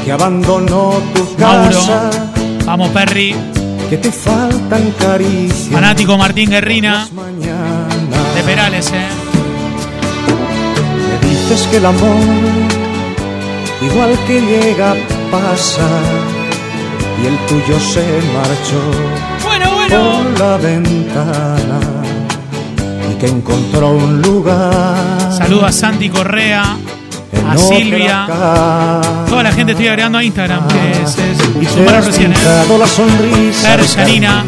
que 0.05 0.13
abandonó 0.13 0.93
tu 1.15 1.35
casa. 1.37 2.11
Mauro. 2.13 2.67
Vamos, 2.67 2.91
Perry. 2.91 3.35
Que 3.89 3.97
te 3.97 4.13
faltan 4.13 4.91
caricias. 4.99 5.71
Fanático 5.73 6.19
Martín 6.19 6.51
Guerrina. 6.51 7.09
De 8.35 8.43
Perales, 8.43 8.93
¿eh? 8.93 9.07
me 11.23 11.27
dices 11.27 11.67
que 11.71 11.79
el 11.79 11.87
amor, 11.87 12.19
igual 13.81 14.19
que 14.27 14.43
llega, 14.43 14.95
pasa. 15.31 15.89
Y 17.23 17.27
el 17.29 17.39
tuyo 17.47 17.81
se 17.81 18.05
marchó 18.35 19.49
Bueno, 19.49 19.73
bueno. 19.73 20.23
por 20.35 20.39
la 20.39 20.57
ventana 20.59 22.00
que 23.21 23.27
encontró 23.27 23.91
un 23.91 24.23
lugar. 24.23 25.31
Saludo 25.37 25.67
a 25.67 25.73
Santi 25.73 26.09
Correa, 26.09 26.77
a 27.49 27.57
Silvia. 27.59 28.27
Toda 29.29 29.43
la 29.43 29.53
gente 29.53 29.73
estoy 29.73 29.89
agregando 29.89 30.19
a 30.19 30.25
Instagram, 30.25 30.67
que 30.69 31.03
Y 31.61 31.67
sumaron 31.67 32.05
recién. 32.05 32.33
¿eh? 32.33 32.37
Fer, 33.63 33.85
Yanina, 33.87 34.45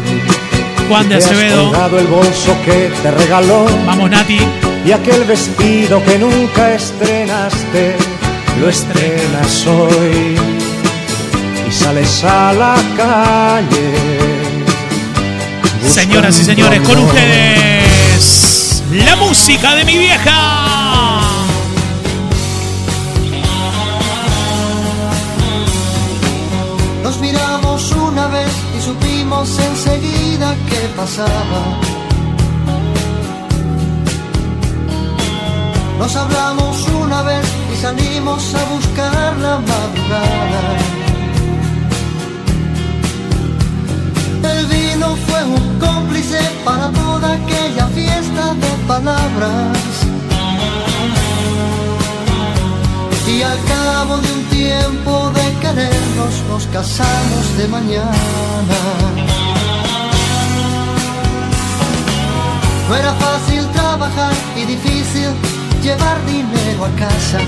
Juan 0.89 1.07
de 1.09 1.15
Acevedo. 1.15 1.65
colgado 1.69 1.99
el 1.99 2.07
bolso 2.07 2.55
que 2.65 2.91
te 3.01 3.11
regaló 3.11 3.65
Vamos, 3.85 4.09
Nati. 4.09 4.39
y 4.85 4.91
aquel 4.91 5.23
vestido 5.25 6.03
que 6.03 6.17
nunca 6.17 6.73
estrenaste, 6.73 7.95
lo 8.59 8.69
estrenas 8.69 9.67
hoy 9.67 10.35
y 11.67 11.71
sales 11.71 12.23
a 12.23 12.53
la 12.53 12.75
calle. 12.97 13.93
Señoras 15.87 16.39
y 16.39 16.43
señores, 16.43 16.79
con 16.81 16.97
ustedes, 16.97 18.23
la 18.93 19.15
música 19.15 19.75
de 19.75 19.85
mi 19.85 19.97
vieja. 19.97 21.19
Nos 27.01 27.19
miramos 27.19 27.91
una 27.91 28.27
vez 28.27 28.51
y 28.77 28.81
supimos 28.81 29.49
enseguida 29.59 30.55
qué 30.69 30.89
pasaba. 30.95 31.61
Nos 35.97 36.15
hablamos 36.15 36.87
una 36.89 37.23
vez 37.23 37.45
y 37.73 37.81
salimos 37.81 38.53
a 38.53 38.63
buscar 38.65 39.37
la 39.37 39.57
madrugada. 39.57 41.12
Un 45.45 45.79
cómplice 45.79 46.39
para 46.63 46.89
toda 46.89 47.33
aquella 47.33 47.87
fiesta 47.87 48.53
de 48.53 48.71
palabras. 48.87 49.77
Y 53.27 53.41
al 53.41 53.57
cabo 53.65 54.17
de 54.17 54.31
un 54.31 54.43
tiempo 54.45 55.31
de 55.31 55.59
querernos 55.59 56.33
nos 56.49 56.67
casamos 56.67 57.57
de 57.57 57.67
mañana. 57.67 58.77
No 62.87 62.95
era 62.95 63.13
fácil 63.13 63.65
trabajar 63.71 64.33
y 64.55 64.65
difícil 64.65 65.29
llevar 65.81 66.17
dinero 66.25 66.85
a 66.85 66.89
casa. 66.99 67.39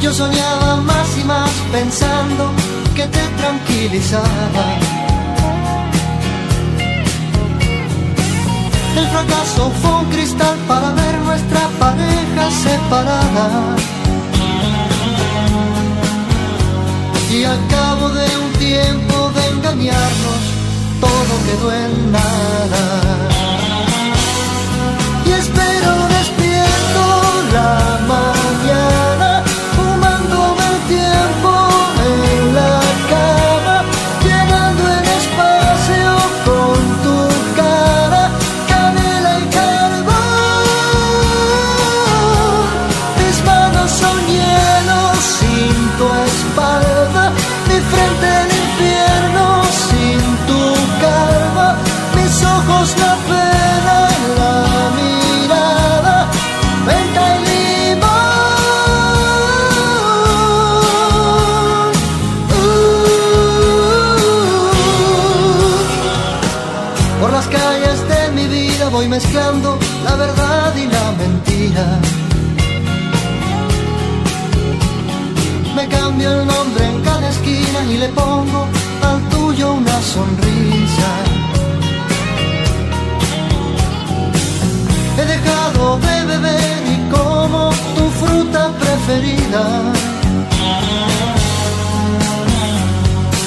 Yo 0.00 0.12
soñaba 0.12 0.76
más 0.76 1.18
y 1.18 1.24
más 1.24 1.50
pensando 1.70 2.50
que 2.94 3.06
te 3.06 3.22
tranquilizaba. 3.38 4.64
El 8.96 9.06
fracaso 9.08 9.70
fue 9.80 9.90
un 10.00 10.04
cristal 10.10 10.56
para 10.68 10.90
ver 10.92 11.18
nuestra 11.20 11.68
pareja 11.78 12.50
separada. 12.50 13.76
Y 17.30 17.44
al 17.44 17.66
cabo 17.68 18.10
de 18.10 18.26
un 18.44 18.52
tiempo 18.58 19.30
de 19.36 19.48
engañarnos, 19.48 20.42
todo 21.00 21.32
quedó 21.46 21.72
en 21.72 22.12
nada. 22.12 22.84
Y 25.26 25.30
espero 25.32 26.01
y 77.92 77.98
le 77.98 78.08
pongo 78.08 78.66
al 79.02 79.20
tuyo 79.28 79.74
una 79.74 80.00
sonrisa. 80.00 81.10
He 85.18 85.24
dejado 85.34 85.98
de 85.98 86.24
beber 86.24 86.82
y 86.94 86.98
como 87.14 87.70
tu 87.96 88.04
fruta 88.20 88.70
preferida. 88.80 89.64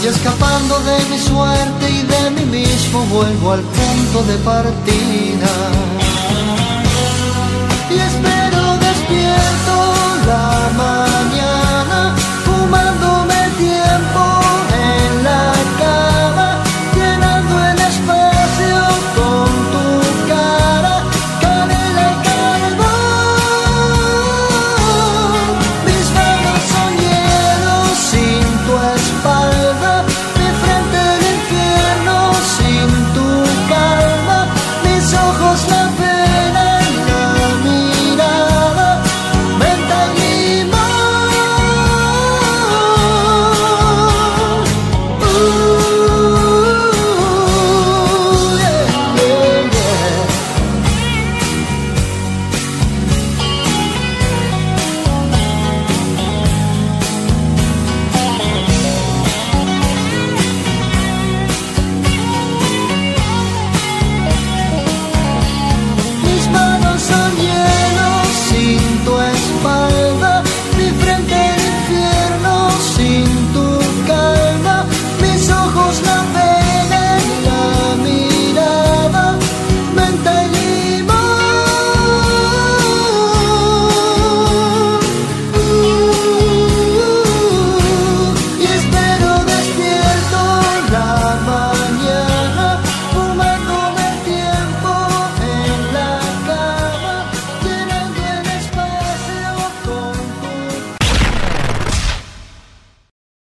Y 0.04 0.08
escapando 0.08 0.80
de 0.90 0.98
mi 1.10 1.18
suerte 1.18 1.86
y 1.90 2.02
de 2.14 2.24
mí 2.36 2.46
mismo 2.60 3.00
vuelvo 3.06 3.54
al 3.54 3.62
punto 3.62 4.24
de 4.30 4.38
partida. 4.38 5.35